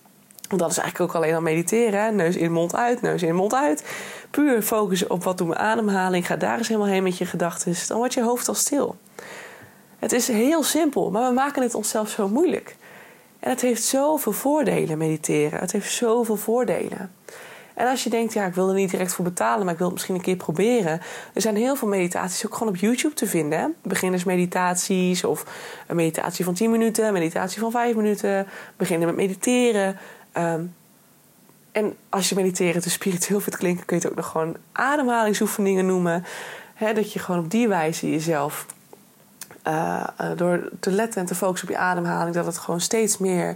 Want 0.47 0.61
dat 0.61 0.71
is 0.71 0.77
eigenlijk 0.77 1.11
ook 1.11 1.21
alleen 1.21 1.35
al 1.35 1.41
mediteren. 1.41 2.15
Neus 2.15 2.35
in, 2.35 2.51
mond 2.51 2.75
uit, 2.75 3.01
neus 3.01 3.23
in, 3.23 3.35
mond 3.35 3.53
uit. 3.53 3.83
Puur 4.31 4.61
focussen 4.61 5.11
op 5.11 5.23
wat 5.23 5.37
doet 5.37 5.47
mijn 5.47 5.59
ademhaling. 5.59 6.27
Ga 6.27 6.35
daar 6.35 6.57
eens 6.57 6.67
helemaal 6.67 6.89
heen 6.89 7.03
met 7.03 7.17
je 7.17 7.25
gedachten. 7.25 7.75
Dan 7.87 7.97
wordt 7.97 8.13
je 8.13 8.23
hoofd 8.23 8.47
al 8.47 8.53
stil. 8.53 8.95
Het 9.99 10.11
is 10.11 10.27
heel 10.27 10.63
simpel, 10.63 11.11
maar 11.11 11.27
we 11.27 11.33
maken 11.33 11.61
het 11.61 11.75
onszelf 11.75 12.09
zo 12.09 12.27
moeilijk. 12.27 12.75
En 13.39 13.49
het 13.49 13.61
heeft 13.61 13.83
zoveel 13.83 14.31
voordelen, 14.31 14.97
mediteren. 14.97 15.59
Het 15.59 15.71
heeft 15.71 15.91
zoveel 15.91 16.35
voordelen. 16.35 17.11
En 17.77 17.87
als 17.87 18.03
je 18.03 18.09
denkt, 18.09 18.33
ja, 18.33 18.45
ik 18.45 18.53
wil 18.53 18.69
er 18.69 18.75
niet 18.75 18.89
direct 18.89 19.13
voor 19.13 19.25
betalen, 19.25 19.63
maar 19.63 19.73
ik 19.73 19.77
wil 19.77 19.87
het 19.87 19.95
misschien 19.95 20.15
een 20.15 20.21
keer 20.21 20.35
proberen. 20.35 21.01
Er 21.33 21.41
zijn 21.41 21.55
heel 21.55 21.75
veel 21.75 21.87
meditaties 21.87 22.45
ook 22.45 22.53
gewoon 22.53 22.73
op 22.73 22.79
YouTube 22.79 23.13
te 23.13 23.25
vinden. 23.25 23.75
Beginnersmeditaties 23.81 25.23
of 25.23 25.45
een 25.87 25.95
meditatie 25.95 26.45
van 26.45 26.53
10 26.53 26.71
minuten, 26.71 27.13
meditatie 27.13 27.59
van 27.59 27.71
5 27.71 27.95
minuten. 27.95 28.47
Beginnen 28.77 29.07
met 29.07 29.15
mediteren. 29.15 29.97
Ehm, 30.37 30.65
en 31.71 31.95
als 32.09 32.29
je 32.29 32.35
mediteren 32.35 32.81
te 32.81 32.89
spiritueel 32.89 33.39
vindt 33.39 33.59
klinken, 33.59 33.85
kun 33.85 33.97
je 33.97 34.01
het 34.01 34.11
ook 34.11 34.17
nog 34.17 34.27
gewoon 34.27 34.55
ademhalingsoefeningen 34.71 35.85
noemen. 35.85 36.25
dat 36.93 37.13
je 37.13 37.19
gewoon 37.19 37.43
op 37.43 37.51
die 37.51 37.67
wijze 37.67 38.09
jezelf, 38.09 38.65
uh, 39.67 40.03
door 40.35 40.69
te 40.79 40.91
letten 40.91 41.21
en 41.21 41.27
te 41.27 41.35
focussen 41.35 41.67
op 41.67 41.73
je 41.73 41.79
ademhaling, 41.79 42.35
dat 42.35 42.45
het 42.45 42.57
gewoon 42.57 42.81
steeds 42.81 43.17
meer. 43.17 43.55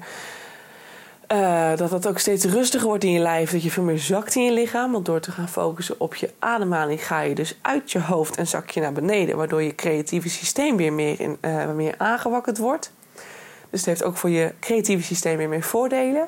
Uh, 1.31 1.75
dat 1.75 1.91
het 1.91 2.07
ook 2.07 2.19
steeds 2.19 2.45
rustiger 2.45 2.87
wordt 2.87 3.03
in 3.03 3.11
je 3.11 3.19
lijf. 3.19 3.51
Dat 3.51 3.63
je 3.63 3.71
veel 3.71 3.83
meer 3.83 3.99
zakt 3.99 4.35
in 4.35 4.43
je 4.43 4.51
lichaam. 4.51 4.91
Want 4.91 5.05
door 5.05 5.19
te 5.19 5.31
gaan 5.31 5.49
focussen 5.49 5.99
op 5.99 6.15
je 6.15 6.29
ademhaling 6.39 7.05
ga 7.05 7.21
je 7.21 7.35
dus 7.35 7.57
uit 7.61 7.91
je 7.91 7.99
hoofd 8.01 8.37
en 8.37 8.47
zak 8.47 8.69
je 8.69 8.81
naar 8.81 8.93
beneden. 8.93 9.37
Waardoor 9.37 9.61
je 9.61 9.75
creatieve 9.75 10.29
systeem 10.29 10.77
weer 10.77 10.93
meer, 10.93 11.19
in, 11.19 11.37
meer 11.75 11.95
aangewakkerd 11.97 12.57
wordt. 12.57 12.91
Dus 13.69 13.79
het 13.79 13.85
heeft 13.85 14.03
ook 14.03 14.17
voor 14.17 14.29
je 14.29 14.53
creatieve 14.59 15.03
systeem 15.03 15.37
weer 15.37 15.49
meer 15.49 15.63
voordelen. 15.63 16.27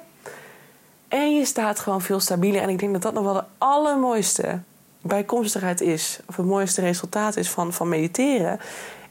En 1.14 1.36
je 1.36 1.46
staat 1.46 1.80
gewoon 1.80 2.02
veel 2.02 2.20
stabieler. 2.20 2.62
En 2.62 2.70
ik 2.70 2.80
denk 2.80 2.94
dat 2.94 3.02
dat 3.02 3.14
nog 3.14 3.24
wel 3.24 3.34
de 3.34 3.44
allermooiste 3.58 4.60
bijkomstigheid 5.02 5.82
is, 5.82 6.20
of 6.28 6.36
het 6.36 6.46
mooiste 6.46 6.82
resultaat 6.82 7.38
is 7.38 7.50
van, 7.50 7.74
van 7.74 7.90
mediteren, 7.90 8.60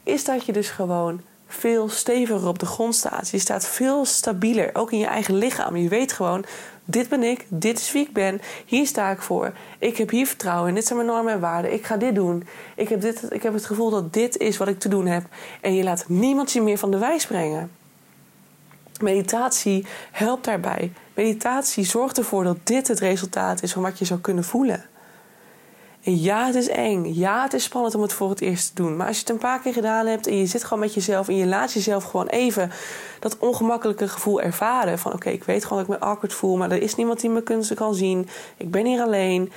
is 0.03 0.23
dat 0.23 0.45
je 0.45 0.51
dus 0.51 0.69
gewoon 0.69 1.21
veel 1.47 1.89
steviger 1.89 2.47
op 2.47 2.59
de 2.59 2.65
grond 2.65 2.95
staat. 2.95 3.29
Je 3.29 3.39
staat 3.39 3.67
veel 3.67 4.05
stabieler, 4.05 4.69
ook 4.73 4.91
in 4.91 4.97
je 4.97 5.05
eigen 5.05 5.35
lichaam. 5.35 5.75
Je 5.75 5.89
weet 5.89 6.11
gewoon, 6.11 6.45
dit 6.85 7.09
ben 7.09 7.23
ik, 7.23 7.45
dit 7.47 7.79
is 7.79 7.91
wie 7.91 8.05
ik 8.05 8.13
ben, 8.13 8.41
hier 8.65 8.87
sta 8.87 9.11
ik 9.11 9.21
voor. 9.21 9.53
Ik 9.79 9.97
heb 9.97 10.09
hier 10.09 10.27
vertrouwen 10.27 10.69
in, 10.69 10.75
dit 10.75 10.85
zijn 10.85 10.99
mijn 10.99 11.11
normen 11.11 11.33
en 11.33 11.39
waarden. 11.39 11.73
Ik 11.73 11.85
ga 11.85 11.97
dit 11.97 12.15
doen. 12.15 12.47
Ik 12.75 12.89
heb, 12.89 13.01
dit, 13.01 13.25
ik 13.29 13.43
heb 13.43 13.53
het 13.53 13.65
gevoel 13.65 13.89
dat 13.89 14.13
dit 14.13 14.37
is 14.37 14.57
wat 14.57 14.67
ik 14.67 14.79
te 14.79 14.89
doen 14.89 15.05
heb. 15.05 15.25
En 15.61 15.75
je 15.75 15.83
laat 15.83 16.05
niemand 16.07 16.51
je 16.51 16.61
meer 16.61 16.77
van 16.77 16.91
de 16.91 16.97
wijs 16.97 17.25
brengen. 17.25 17.71
Meditatie 19.03 19.85
helpt 20.11 20.45
daarbij. 20.45 20.91
Meditatie 21.13 21.85
zorgt 21.85 22.17
ervoor 22.17 22.43
dat 22.43 22.57
dit 22.63 22.87
het 22.87 22.99
resultaat 22.99 23.63
is 23.63 23.73
van 23.73 23.81
wat 23.81 23.99
je 23.99 24.05
zou 24.05 24.19
kunnen 24.19 24.43
voelen. 24.43 24.85
En 26.03 26.21
ja, 26.21 26.45
het 26.45 26.55
is 26.55 26.67
eng. 26.67 27.05
Ja, 27.13 27.43
het 27.43 27.53
is 27.53 27.63
spannend 27.63 27.95
om 27.95 28.01
het 28.01 28.13
voor 28.13 28.29
het 28.29 28.41
eerst 28.41 28.67
te 28.67 28.81
doen. 28.81 28.95
Maar 28.95 29.07
als 29.07 29.15
je 29.15 29.21
het 29.21 29.31
een 29.31 29.37
paar 29.37 29.59
keer 29.59 29.73
gedaan 29.73 30.05
hebt 30.05 30.27
en 30.27 30.37
je 30.37 30.45
zit 30.45 30.63
gewoon 30.63 30.79
met 30.79 30.93
jezelf 30.93 31.27
en 31.27 31.35
je 31.35 31.45
laat 31.45 31.73
jezelf 31.73 32.03
gewoon 32.03 32.27
even 32.27 32.71
dat 33.19 33.37
ongemakkelijke 33.37 34.07
gevoel 34.07 34.41
ervaren. 34.41 34.99
Van 34.99 35.13
oké, 35.13 35.29
ik 35.29 35.43
weet 35.43 35.65
gewoon 35.65 35.83
dat 35.83 35.93
ik 35.93 35.99
me 35.99 36.07
awkward 36.07 36.33
voel, 36.33 36.57
maar 36.57 36.71
er 36.71 36.81
is 36.81 36.95
niemand 36.95 37.19
die 37.19 37.29
me 37.29 37.43
kan 37.75 37.95
zien. 37.95 38.27
Ik 38.57 38.71
ben 38.71 38.85
hier 38.85 39.01
alleen. 39.01 39.51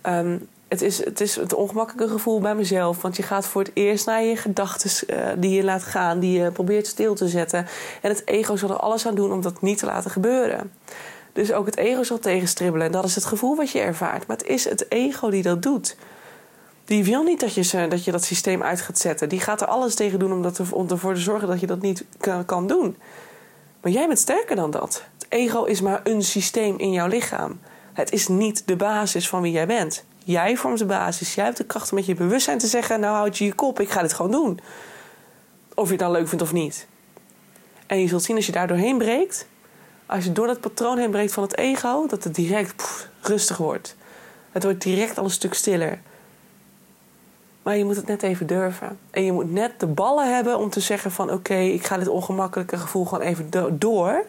Ehm, 0.00 0.36
het, 0.70 0.82
is, 0.82 1.04
het 1.04 1.20
is 1.20 1.36
het 1.36 1.54
ongemakkelijke 1.54 2.12
gevoel 2.12 2.40
bij 2.40 2.54
mezelf. 2.54 3.02
Want 3.02 3.16
je 3.16 3.22
gaat 3.22 3.46
voor 3.46 3.62
het 3.62 3.70
eerst 3.74 4.06
naar 4.06 4.22
je 4.22 4.36
gedachten 4.36 4.90
uh, 5.16 5.26
die 5.36 5.50
je 5.50 5.64
laat 5.64 5.82
gaan, 5.82 6.18
die 6.18 6.40
je 6.40 6.50
probeert 6.50 6.86
stil 6.86 7.14
te 7.14 7.28
zetten. 7.28 7.66
En 8.02 8.10
het 8.10 8.22
ego 8.24 8.56
zal 8.56 8.70
er 8.70 8.76
alles 8.76 9.06
aan 9.06 9.14
doen 9.14 9.32
om 9.32 9.40
dat 9.40 9.62
niet 9.62 9.78
te 9.78 9.86
laten 9.86 10.10
gebeuren. 10.10 10.72
Dus 11.32 11.52
ook 11.52 11.66
het 11.66 11.76
ego 11.76 12.02
zal 12.02 12.18
tegenstribbelen. 12.18 12.86
En 12.86 12.92
dat 12.92 13.04
is 13.04 13.14
het 13.14 13.24
gevoel 13.24 13.56
wat 13.56 13.70
je 13.70 13.80
ervaart. 13.80 14.26
Maar 14.26 14.36
het 14.36 14.46
is 14.46 14.64
het 14.64 14.86
ego 14.88 15.30
die 15.30 15.42
dat 15.42 15.62
doet. 15.62 15.96
Die 16.84 17.04
wil 17.04 17.22
niet 17.22 17.40
dat 17.40 17.54
je, 17.54 17.86
dat, 17.88 18.04
je 18.04 18.12
dat 18.12 18.24
systeem 18.24 18.62
uit 18.62 18.80
gaat 18.80 18.98
zetten. 18.98 19.28
Die 19.28 19.40
gaat 19.40 19.60
er 19.60 19.66
alles 19.66 19.94
tegen 19.94 20.18
doen 20.18 20.32
om, 20.32 20.42
dat 20.42 20.58
ervoor 20.58 21.14
te 21.14 21.20
zorgen 21.20 21.48
dat 21.48 21.60
je 21.60 21.66
dat 21.66 21.80
niet 21.80 22.04
kan 22.46 22.66
doen. 22.66 22.96
Maar 23.80 23.92
jij 23.92 24.06
bent 24.06 24.18
sterker 24.18 24.56
dan 24.56 24.70
dat. 24.70 25.04
Het 25.18 25.26
ego 25.28 25.64
is 25.64 25.80
maar 25.80 26.00
een 26.04 26.22
systeem 26.22 26.78
in 26.78 26.92
jouw 26.92 27.06
lichaam. 27.06 27.60
Het 27.92 28.12
is 28.12 28.28
niet 28.28 28.62
de 28.66 28.76
basis 28.76 29.28
van 29.28 29.42
wie 29.42 29.52
jij 29.52 29.66
bent. 29.66 30.04
Jij 30.30 30.56
vormt 30.56 30.78
de 30.78 30.84
basis. 30.84 31.34
Jij 31.34 31.44
hebt 31.44 31.56
de 31.56 31.64
kracht 31.64 31.90
om 31.90 31.96
met 31.96 32.06
je 32.06 32.14
bewustzijn 32.14 32.58
te 32.58 32.66
zeggen: 32.66 33.00
Nou, 33.00 33.14
houd 33.16 33.38
je 33.38 33.44
je 33.44 33.52
kop, 33.52 33.80
ik 33.80 33.90
ga 33.90 34.02
dit 34.02 34.12
gewoon 34.12 34.30
doen. 34.30 34.60
Of 35.74 35.84
je 35.84 35.90
het 35.90 36.00
dan 36.00 36.10
leuk 36.10 36.28
vindt 36.28 36.44
of 36.44 36.52
niet. 36.52 36.86
En 37.86 38.00
je 38.00 38.08
zult 38.08 38.22
zien 38.22 38.36
als 38.36 38.46
je 38.46 38.52
daar 38.52 38.66
doorheen 38.66 38.98
breekt, 38.98 39.46
als 40.06 40.24
je 40.24 40.32
door 40.32 40.46
dat 40.46 40.60
patroon 40.60 40.98
heen 40.98 41.10
breekt 41.10 41.32
van 41.32 41.42
het 41.42 41.56
ego, 41.56 42.06
dat 42.06 42.24
het 42.24 42.34
direct 42.34 43.08
rustig 43.20 43.56
wordt. 43.56 43.96
Het 44.52 44.62
wordt 44.62 44.82
direct 44.82 45.18
al 45.18 45.24
een 45.24 45.30
stuk 45.30 45.54
stiller. 45.54 46.00
Maar 47.62 47.76
je 47.76 47.84
moet 47.84 47.96
het 47.96 48.06
net 48.06 48.22
even 48.22 48.46
durven. 48.46 48.98
En 49.10 49.24
je 49.24 49.32
moet 49.32 49.52
net 49.52 49.80
de 49.80 49.86
ballen 49.86 50.34
hebben 50.34 50.58
om 50.58 50.70
te 50.70 50.80
zeggen 50.80 51.10
van... 51.10 51.30
oké, 51.30 51.54
ik 51.54 51.86
ga 51.86 51.98
dit 51.98 52.08
ongemakkelijke 52.08 52.76
gevoel 52.76 53.04
gewoon 53.04 53.24
even 53.24 53.50
door. 53.78 54.24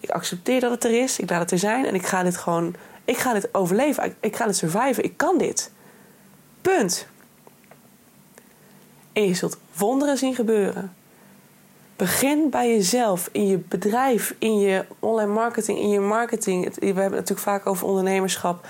Ik 0.00 0.10
accepteer 0.10 0.60
dat 0.60 0.70
het 0.70 0.84
er 0.84 1.02
is. 1.02 1.18
Ik 1.18 1.30
laat 1.30 1.40
het 1.40 1.50
er 1.50 1.58
zijn. 1.58 1.86
En 1.86 1.94
ik 1.94 2.06
ga 2.06 2.22
dit 2.22 2.36
gewoon... 2.36 2.74
Ik 3.10 3.18
ga 3.18 3.32
dit 3.32 3.54
overleven. 3.54 4.14
Ik 4.20 4.36
ga 4.36 4.46
dit 4.46 4.56
surviven. 4.56 5.04
Ik 5.04 5.16
kan 5.16 5.38
dit. 5.38 5.70
Punt. 6.60 7.06
En 9.12 9.26
je 9.26 9.34
zult 9.34 9.56
wonderen 9.76 10.16
zien 10.16 10.34
gebeuren. 10.34 10.94
Begin 11.96 12.50
bij 12.50 12.70
jezelf, 12.70 13.28
in 13.32 13.46
je 13.46 13.58
bedrijf, 13.58 14.34
in 14.38 14.58
je 14.58 14.84
online 14.98 15.32
marketing, 15.32 15.78
in 15.78 15.88
je 15.88 16.00
marketing. 16.00 16.74
We 16.74 16.86
hebben 16.86 17.04
het 17.04 17.12
natuurlijk 17.12 17.40
vaak 17.40 17.66
over 17.66 17.86
ondernemerschap. 17.86 18.66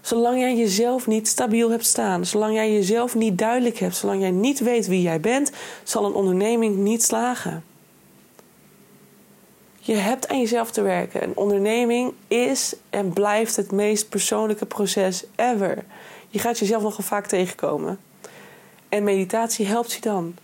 Zolang 0.00 0.38
jij 0.38 0.56
jezelf 0.56 1.06
niet 1.06 1.28
stabiel 1.28 1.70
hebt 1.70 1.86
staan, 1.86 2.26
zolang 2.26 2.54
jij 2.54 2.72
jezelf 2.72 3.14
niet 3.14 3.38
duidelijk 3.38 3.78
hebt, 3.78 3.96
zolang 3.96 4.20
jij 4.20 4.30
niet 4.30 4.58
weet 4.58 4.86
wie 4.86 5.02
jij 5.02 5.20
bent, 5.20 5.52
zal 5.82 6.04
een 6.04 6.14
onderneming 6.14 6.76
niet 6.76 7.02
slagen. 7.02 7.64
Je 9.86 9.94
hebt 9.94 10.28
aan 10.28 10.38
jezelf 10.38 10.70
te 10.70 10.82
werken. 10.82 11.22
Een 11.22 11.36
onderneming 11.36 12.12
is 12.28 12.74
en 12.90 13.12
blijft 13.12 13.56
het 13.56 13.72
meest 13.72 14.08
persoonlijke 14.08 14.66
proces 14.66 15.24
ever. 15.36 15.84
Je 16.28 16.38
gaat 16.38 16.58
jezelf 16.58 16.82
nogal 16.82 17.04
vaak 17.04 17.26
tegenkomen. 17.26 17.98
En 18.88 19.04
meditatie 19.04 19.66
helpt 19.66 19.92
je 19.92 20.00
dan. 20.00 20.36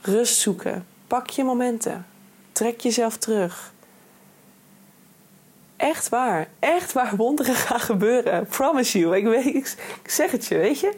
Rust 0.00 0.38
zoeken, 0.38 0.86
Pak 1.06 1.30
je 1.30 1.44
momenten. 1.44 2.06
Trek 2.52 2.80
jezelf 2.80 3.16
terug. 3.16 3.72
Echt 5.76 6.08
waar. 6.08 6.48
Echt 6.58 6.92
waar 6.92 7.16
wonderen 7.16 7.54
gaan 7.54 7.80
gebeuren. 7.80 8.46
Promise 8.46 8.98
you. 8.98 9.16
Ik, 9.16 9.24
weet, 9.24 9.54
ik 10.02 10.10
zeg 10.10 10.30
het 10.30 10.46
je, 10.46 10.56
weet 10.56 10.80
je. 10.80 10.92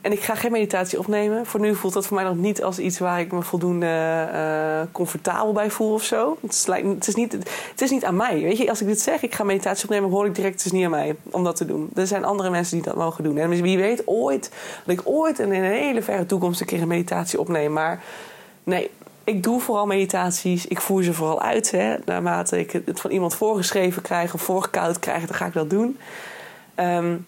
En 0.00 0.12
ik 0.12 0.20
ga 0.20 0.34
geen 0.34 0.52
meditatie 0.52 0.98
opnemen. 0.98 1.46
Voor 1.46 1.60
nu 1.60 1.74
voelt 1.74 1.92
dat 1.92 2.06
voor 2.06 2.16
mij 2.16 2.24
nog 2.24 2.36
niet 2.36 2.62
als 2.62 2.78
iets 2.78 2.98
waar 2.98 3.20
ik 3.20 3.32
me 3.32 3.42
voldoende 3.42 4.28
uh, 4.32 4.80
comfortabel 4.92 5.52
bij 5.52 5.70
voel 5.70 5.92
of 5.92 6.02
zo. 6.02 6.38
Het 6.40 6.52
is, 6.52 6.66
het, 6.66 7.06
is 7.08 7.14
niet, 7.14 7.32
het 7.70 7.80
is 7.80 7.90
niet 7.90 8.04
aan 8.04 8.16
mij. 8.16 8.40
Weet 8.40 8.56
je, 8.56 8.68
als 8.68 8.80
ik 8.80 8.86
dit 8.86 9.00
zeg, 9.00 9.22
ik 9.22 9.34
ga 9.34 9.44
meditatie 9.44 9.84
opnemen, 9.84 10.10
hoor 10.10 10.26
ik 10.26 10.34
direct, 10.34 10.54
het 10.54 10.64
is 10.64 10.72
niet 10.72 10.84
aan 10.84 10.90
mij 10.90 11.16
om 11.30 11.44
dat 11.44 11.56
te 11.56 11.66
doen. 11.66 11.90
Er 11.94 12.06
zijn 12.06 12.24
andere 12.24 12.50
mensen 12.50 12.76
die 12.76 12.84
dat 12.84 12.96
mogen 12.96 13.24
doen. 13.24 13.38
En 13.38 13.62
wie 13.62 13.78
weet 13.78 14.02
ooit, 14.06 14.50
dat 14.84 14.98
ik 14.98 15.02
ooit 15.04 15.38
in 15.38 15.52
een 15.52 15.64
hele 15.64 16.02
verre 16.02 16.26
toekomst 16.26 16.60
een 16.60 16.66
keer 16.66 16.82
een 16.82 16.88
meditatie 16.88 17.40
opneem. 17.40 17.72
Maar 17.72 18.02
nee, 18.64 18.90
ik 19.24 19.42
doe 19.42 19.60
vooral 19.60 19.86
meditaties. 19.86 20.66
Ik 20.66 20.80
voer 20.80 21.02
ze 21.02 21.12
vooral 21.12 21.42
uit. 21.42 21.70
Hè. 21.70 21.96
Naarmate 22.04 22.58
ik 22.58 22.72
het 22.72 23.00
van 23.00 23.10
iemand 23.10 23.34
voorgeschreven 23.34 24.02
krijg 24.02 24.34
of 24.34 24.42
voorgekoud 24.42 24.98
krijg, 24.98 25.26
dan 25.26 25.36
ga 25.36 25.46
ik 25.46 25.52
dat 25.52 25.70
doen. 25.70 25.98
Um, 26.76 27.26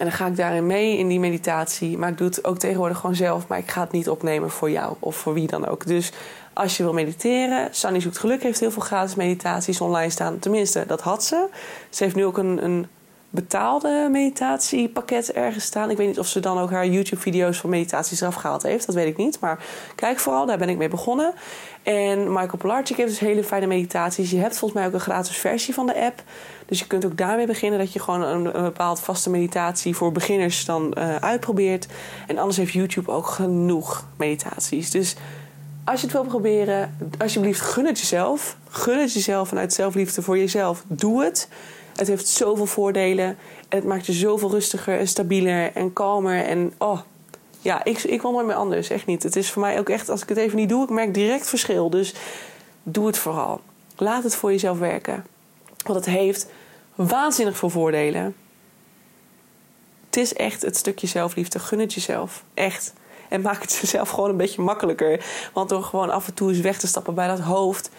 en 0.00 0.06
dan 0.06 0.14
ga 0.14 0.26
ik 0.26 0.36
daarin 0.36 0.66
mee 0.66 0.98
in 0.98 1.08
die 1.08 1.20
meditatie. 1.20 1.98
Maar 1.98 2.08
ik 2.08 2.18
doe 2.18 2.26
het 2.26 2.44
ook 2.44 2.58
tegenwoordig 2.58 2.98
gewoon 2.98 3.14
zelf. 3.14 3.46
Maar 3.46 3.58
ik 3.58 3.70
ga 3.70 3.80
het 3.80 3.92
niet 3.92 4.08
opnemen 4.08 4.50
voor 4.50 4.70
jou 4.70 4.94
of 4.98 5.16
voor 5.16 5.34
wie 5.34 5.46
dan 5.46 5.66
ook. 5.66 5.86
Dus 5.86 6.12
als 6.52 6.76
je 6.76 6.82
wil 6.82 6.92
mediteren, 6.92 7.68
Sunny 7.70 8.00
Zoekt 8.00 8.18
Geluk 8.18 8.42
heeft 8.42 8.60
heel 8.60 8.70
veel 8.70 8.82
gratis 8.82 9.14
meditaties 9.14 9.80
online 9.80 10.10
staan. 10.10 10.38
Tenminste, 10.38 10.84
dat 10.86 11.00
had 11.00 11.24
ze. 11.24 11.46
Ze 11.90 12.04
heeft 12.04 12.16
nu 12.16 12.24
ook 12.24 12.38
een, 12.38 12.64
een 12.64 12.86
betaalde 13.30 14.08
meditatiepakket 14.10 15.32
ergens 15.32 15.64
staan. 15.64 15.90
Ik 15.90 15.96
weet 15.96 16.06
niet 16.06 16.18
of 16.18 16.26
ze 16.26 16.40
dan 16.40 16.58
ook 16.58 16.70
haar 16.70 16.86
YouTube-video's 16.86 17.58
van 17.58 17.70
meditaties 17.70 18.20
eraf 18.20 18.34
gehaald 18.34 18.62
heeft. 18.62 18.86
Dat 18.86 18.94
weet 18.94 19.06
ik 19.06 19.16
niet. 19.16 19.40
Maar 19.40 19.64
kijk 19.94 20.18
vooral, 20.18 20.46
daar 20.46 20.58
ben 20.58 20.68
ik 20.68 20.76
mee 20.76 20.88
begonnen. 20.88 21.34
En 21.82 22.32
Michael 22.32 22.56
Pilarczyk 22.58 22.96
heeft 22.96 23.08
dus 23.08 23.18
hele 23.18 23.44
fijne 23.44 23.66
meditaties. 23.66 24.30
Je 24.30 24.38
hebt 24.38 24.58
volgens 24.58 24.80
mij 24.80 24.88
ook 24.88 24.94
een 24.94 25.00
gratis 25.00 25.36
versie 25.36 25.74
van 25.74 25.86
de 25.86 26.04
app. 26.04 26.22
Dus 26.66 26.78
je 26.78 26.86
kunt 26.86 27.04
ook 27.04 27.16
daarmee 27.16 27.46
beginnen 27.46 27.78
dat 27.78 27.92
je 27.92 28.00
gewoon 28.00 28.22
een, 28.22 28.56
een 28.56 28.62
bepaald 28.62 29.00
vaste 29.00 29.30
meditatie 29.30 29.96
voor 29.96 30.12
beginners 30.12 30.64
dan 30.64 30.94
uh, 30.98 31.16
uitprobeert. 31.16 31.86
En 32.26 32.38
anders 32.38 32.56
heeft 32.56 32.72
YouTube 32.72 33.10
ook 33.10 33.26
genoeg 33.26 34.04
meditaties. 34.16 34.90
Dus 34.90 35.16
als 35.84 36.00
je 36.00 36.06
het 36.06 36.16
wil 36.16 36.24
proberen, 36.24 36.96
alsjeblieft 37.18 37.60
gun 37.60 37.86
het 37.86 37.98
jezelf. 37.98 38.56
Gun 38.68 38.98
het 38.98 39.12
jezelf 39.12 39.48
vanuit 39.48 39.72
zelfliefde 39.72 40.22
voor 40.22 40.38
jezelf. 40.38 40.84
Doe 40.88 41.24
het. 41.24 41.48
Het 41.96 42.08
heeft 42.08 42.28
zoveel 42.28 42.66
voordelen. 42.66 43.26
En 43.68 43.78
het 43.78 43.84
maakt 43.84 44.06
je 44.06 44.12
zoveel 44.12 44.50
rustiger 44.50 44.98
en 44.98 45.08
stabieler 45.08 45.72
en 45.74 45.92
kalmer. 45.92 46.44
En 46.44 46.72
oh, 46.78 47.00
ja, 47.60 47.84
ik, 47.84 47.98
ik 48.02 48.22
wil 48.22 48.32
nooit 48.32 48.46
meer 48.46 48.54
anders. 48.54 48.90
Echt 48.90 49.06
niet. 49.06 49.22
Het 49.22 49.36
is 49.36 49.50
voor 49.50 49.62
mij 49.62 49.78
ook 49.78 49.88
echt, 49.88 50.08
als 50.08 50.22
ik 50.22 50.28
het 50.28 50.38
even 50.38 50.56
niet 50.56 50.68
doe, 50.68 50.82
ik 50.82 50.90
merk 50.90 51.14
direct 51.14 51.48
verschil. 51.48 51.90
Dus 51.90 52.14
doe 52.82 53.06
het 53.06 53.18
vooral. 53.18 53.60
Laat 53.96 54.22
het 54.22 54.34
voor 54.34 54.50
jezelf 54.50 54.78
werken. 54.78 55.26
Want 55.84 56.04
het 56.04 56.14
heeft 56.14 56.46
waanzinnig 56.94 57.56
veel 57.56 57.70
voordelen. 57.70 58.34
Het 60.06 60.16
is 60.16 60.34
echt 60.34 60.62
het 60.62 60.76
stukje 60.76 61.06
zelfliefde. 61.06 61.58
Gun 61.58 61.78
het 61.78 61.94
jezelf. 61.94 62.44
Echt. 62.54 62.92
En 63.28 63.40
maak 63.40 63.62
het 63.62 63.78
jezelf 63.80 64.08
gewoon 64.08 64.30
een 64.30 64.36
beetje 64.36 64.62
makkelijker. 64.62 65.24
Want 65.52 65.68
door 65.68 65.82
gewoon 65.82 66.10
af 66.10 66.26
en 66.26 66.34
toe 66.34 66.48
eens 66.48 66.60
weg 66.60 66.78
te 66.78 66.86
stappen 66.86 67.14
bij 67.14 67.26
dat 67.26 67.40
hoofd. 67.40 67.90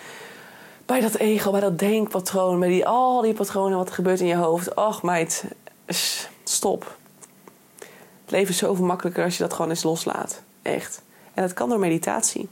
Bij 0.92 1.00
dat 1.00 1.16
ego, 1.16 1.52
bij 1.52 1.60
dat 1.60 1.80
denkpatroon. 1.80 2.60
Bij 2.60 2.70
die, 2.70 2.86
al 2.86 3.22
die 3.22 3.34
patronen 3.34 3.78
wat 3.78 3.88
er 3.88 3.94
gebeurt 3.94 4.20
in 4.20 4.26
je 4.26 4.36
hoofd. 4.36 4.74
Och 4.74 5.04
meid, 5.04 5.46
stop. 6.44 6.96
Het 8.22 8.32
leven 8.32 8.50
is 8.50 8.58
zoveel 8.58 8.86
makkelijker 8.86 9.24
als 9.24 9.38
je 9.38 9.44
dat 9.44 9.54
gewoon 9.54 9.70
eens 9.70 9.84
loslaat. 9.84 10.42
Echt. 10.62 11.02
En 11.34 11.44
dat 11.44 11.54
kan 11.54 11.70
door 11.70 11.80
meditatie. 11.80 12.50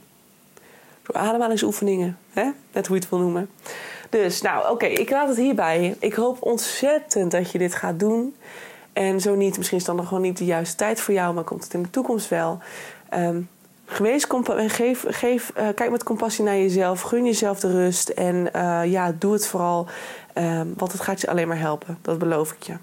Door 1.02 1.16
ademhalingsoefeningen. 1.16 2.18
Hè? 2.30 2.50
Net 2.72 2.86
hoe 2.86 2.96
je 2.96 3.02
het 3.02 3.10
wil 3.10 3.18
noemen. 3.18 3.50
Dus, 4.10 4.40
nou, 4.40 4.70
oké, 4.70 4.86
ik 4.86 5.10
laat 5.10 5.28
het 5.28 5.36
hierbij. 5.36 5.96
Ik 5.98 6.14
hoop 6.14 6.42
ontzettend 6.42 7.30
dat 7.30 7.50
je 7.50 7.58
dit 7.58 7.74
gaat 7.74 7.98
doen. 7.98 8.36
En 8.92 9.20
zo 9.20 9.34
niet, 9.34 9.56
misschien 9.56 9.78
is 9.78 9.84
dan 9.84 9.96
nog 9.96 10.08
gewoon 10.08 10.22
niet 10.22 10.38
de 10.38 10.44
juiste 10.44 10.76
tijd 10.76 11.00
voor 11.00 11.14
jou, 11.14 11.34
maar 11.34 11.44
komt 11.44 11.64
het 11.64 11.74
in 11.74 11.82
de 11.82 11.90
toekomst 11.90 12.28
wel. 12.28 12.58
Um, 13.14 13.48
geweest, 13.90 14.26
geef, 14.66 15.04
geef, 15.08 15.52
uh, 15.58 15.68
kijk 15.74 15.90
met 15.90 16.02
compassie 16.02 16.44
naar 16.44 16.56
jezelf. 16.56 17.00
Gun 17.00 17.24
jezelf 17.24 17.60
de 17.60 17.70
rust. 17.70 18.08
En 18.08 18.50
uh, 18.56 18.80
ja, 18.84 19.14
doe 19.18 19.32
het 19.32 19.46
vooral. 19.46 19.86
Um, 20.34 20.74
want 20.76 20.92
het 20.92 21.00
gaat 21.00 21.20
je 21.20 21.28
alleen 21.28 21.48
maar 21.48 21.58
helpen. 21.58 21.98
Dat 22.02 22.18
beloof 22.18 22.52
ik 22.52 22.62
je. 22.62 22.74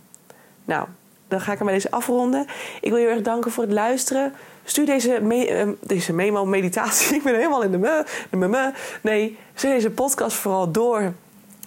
Nou, 0.65 0.87
dan 1.27 1.41
ga 1.41 1.51
ik 1.51 1.57
hem 1.57 1.67
bij 1.67 1.75
deze 1.75 1.91
afronden. 1.91 2.45
Ik 2.81 2.91
wil 2.91 2.99
je 2.99 3.07
erg 3.07 3.21
danken 3.21 3.51
voor 3.51 3.63
het 3.63 3.73
luisteren. 3.73 4.33
Stuur 4.63 4.85
deze, 4.85 5.19
me 5.21 5.75
deze 5.81 6.13
memo, 6.13 6.45
meditatie. 6.45 7.15
Ik 7.17 7.23
ben 7.23 7.35
helemaal 7.35 7.63
in 7.63 7.71
de 7.71 7.77
me, 7.77 8.47
me. 8.47 8.71
Nee, 9.01 9.37
stuur 9.53 9.71
deze 9.71 9.91
podcast 9.91 10.35
vooral 10.35 10.71
door 10.71 11.13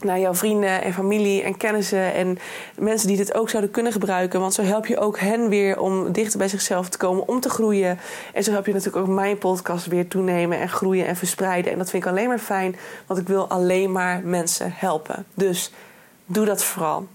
naar 0.05 0.19
jouw 0.19 0.35
vrienden 0.35 0.83
en 0.83 0.93
familie 0.93 1.43
en 1.43 1.57
kennissen 1.57 2.15
en 2.15 2.39
mensen 2.79 3.09
die 3.09 3.17
dit 3.17 3.35
ook 3.35 3.51
zouden 3.51 3.71
kunnen 3.71 3.93
gebruiken. 3.93 4.41
Want 4.41 4.55
zo 4.55 4.63
help 4.63 4.87
je 4.87 4.99
ook 4.99 5.19
hen 5.19 5.49
weer 5.49 5.81
om 5.81 6.13
dichter 6.13 6.39
bij 6.39 6.49
zichzelf 6.49 6.89
te 6.89 6.99
komen, 6.99 7.29
om 7.29 7.41
te 7.41 7.49
groeien. 7.49 7.99
En 8.35 8.45
zo 8.45 8.51
help 8.51 8.67
je 8.67 8.73
natuurlijk 8.73 9.07
ook 9.07 9.15
mijn 9.15 9.39
podcast 9.39 9.87
weer 9.87 10.09
toenemen 10.09 10.61
en 10.61 10.69
groeien 10.69 11.07
en 11.07 11.17
verspreiden. 11.17 11.73
En 11.73 11.79
dat 11.79 11.91
vind 11.91 12.05
ik 12.05 12.11
alleen 12.11 12.29
maar 12.29 12.39
fijn, 12.39 12.77
want 13.07 13.21
ik 13.21 13.29
wil 13.29 13.49
alleen 13.49 13.93
maar 13.93 14.21
mensen 14.25 14.73
helpen. 14.75 15.25
Dus 15.35 15.73
doe 16.27 16.45
dat 16.45 16.65
vooral. 16.65 17.07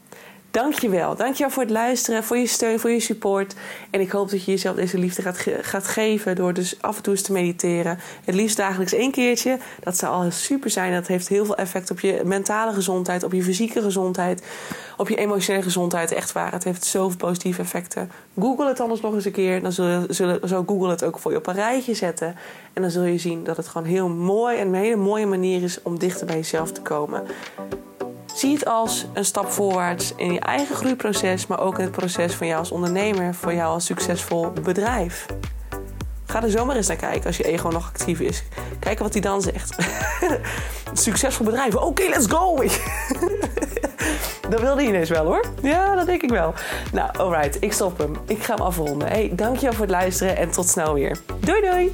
Dankjewel. 0.55 1.15
Dankjewel 1.15 1.51
voor 1.51 1.63
het 1.63 1.71
luisteren, 1.71 2.23
voor 2.23 2.37
je 2.37 2.47
steun, 2.47 2.79
voor 2.79 2.89
je 2.89 2.99
support. 2.99 3.55
En 3.89 3.99
ik 3.99 4.11
hoop 4.11 4.29
dat 4.29 4.43
je 4.43 4.51
jezelf 4.51 4.75
deze 4.75 4.97
liefde 4.97 5.21
gaat, 5.21 5.45
gaat 5.61 5.87
geven 5.87 6.35
door 6.35 6.53
dus 6.53 6.81
af 6.81 6.97
en 6.97 7.03
toe 7.03 7.13
eens 7.13 7.21
te 7.21 7.31
mediteren. 7.31 7.99
Het 8.25 8.35
liefst 8.35 8.57
dagelijks 8.57 8.93
één 8.93 9.11
keertje. 9.11 9.57
Dat 9.79 9.97
zou 9.97 10.13
al 10.13 10.31
super 10.31 10.69
zijn. 10.69 10.93
Dat 10.93 11.07
heeft 11.07 11.27
heel 11.27 11.45
veel 11.45 11.55
effect 11.55 11.91
op 11.91 11.99
je 11.99 12.21
mentale 12.25 12.73
gezondheid, 12.73 13.23
op 13.23 13.31
je 13.31 13.43
fysieke 13.43 13.81
gezondheid, 13.81 14.43
op 14.97 15.09
je 15.09 15.15
emotionele 15.15 15.63
gezondheid. 15.63 16.11
Echt 16.11 16.31
waar. 16.31 16.51
Het 16.51 16.63
heeft 16.63 16.83
zoveel 16.83 17.17
positieve 17.17 17.61
effecten. 17.61 18.11
Google 18.39 18.67
het 18.67 18.79
anders 18.79 19.01
nog 19.01 19.13
eens 19.13 19.25
een 19.25 19.31
keer. 19.31 19.61
Dan 19.61 19.71
zullen, 19.71 20.15
zullen, 20.15 20.39
zou 20.43 20.65
Google 20.65 20.89
het 20.89 21.03
ook 21.03 21.19
voor 21.19 21.31
je 21.31 21.37
op 21.37 21.47
een 21.47 21.53
rijtje 21.53 21.93
zetten. 21.93 22.35
En 22.73 22.81
dan 22.81 22.91
zul 22.91 23.03
je 23.03 23.17
zien 23.17 23.43
dat 23.43 23.57
het 23.57 23.67
gewoon 23.67 23.87
heel 23.87 24.09
mooi 24.09 24.57
en 24.57 24.67
een 24.67 24.73
hele 24.73 24.95
mooie 24.95 25.25
manier 25.25 25.63
is 25.63 25.81
om 25.81 25.99
dichter 25.99 26.25
bij 26.25 26.35
jezelf 26.35 26.71
te 26.71 26.81
komen. 26.81 27.23
Zie 28.35 28.53
het 28.53 28.65
als 28.65 29.05
een 29.13 29.25
stap 29.25 29.51
voorwaarts 29.51 30.13
in 30.15 30.33
je 30.33 30.39
eigen 30.39 30.75
groeiproces, 30.75 31.47
maar 31.47 31.59
ook 31.59 31.77
in 31.77 31.83
het 31.83 31.91
proces 31.91 32.33
van 32.33 32.47
jou 32.47 32.59
als 32.59 32.71
ondernemer, 32.71 33.33
voor 33.33 33.53
jou 33.53 33.73
als 33.73 33.85
succesvol 33.85 34.51
bedrijf. 34.51 35.25
Ga 36.25 36.43
er 36.43 36.51
zomaar 36.51 36.75
eens 36.75 36.87
naar 36.87 36.97
kijken 36.97 37.25
als 37.25 37.37
je 37.37 37.43
ego 37.43 37.69
nog 37.69 37.87
actief 37.87 38.19
is. 38.19 38.43
Kijken 38.79 39.03
wat 39.03 39.13
hij 39.13 39.21
dan 39.21 39.41
zegt. 39.41 39.75
Succesvol 40.93 41.45
bedrijf. 41.45 41.75
Oké, 41.75 42.03
let's 42.03 42.27
go. 42.27 42.55
dat 44.49 44.61
wilde 44.61 44.81
hij 44.81 44.85
ineens 44.85 45.09
wel 45.09 45.25
hoor. 45.25 45.45
Ja, 45.61 45.95
dat 45.95 46.05
denk 46.05 46.21
ik 46.21 46.29
wel. 46.29 46.53
Nou, 46.91 47.17
alright. 47.17 47.57
Ik 47.59 47.73
stop 47.73 47.97
hem. 47.97 48.15
Ik 48.27 48.43
ga 48.43 48.53
hem 48.55 48.63
afronden. 48.63 49.07
Hey, 49.07 49.31
dankjewel 49.33 49.73
voor 49.73 49.85
het 49.85 49.91
luisteren 49.91 50.37
en 50.37 50.51
tot 50.51 50.69
snel 50.69 50.93
weer. 50.93 51.17
Doei 51.39 51.61
doei. 51.61 51.93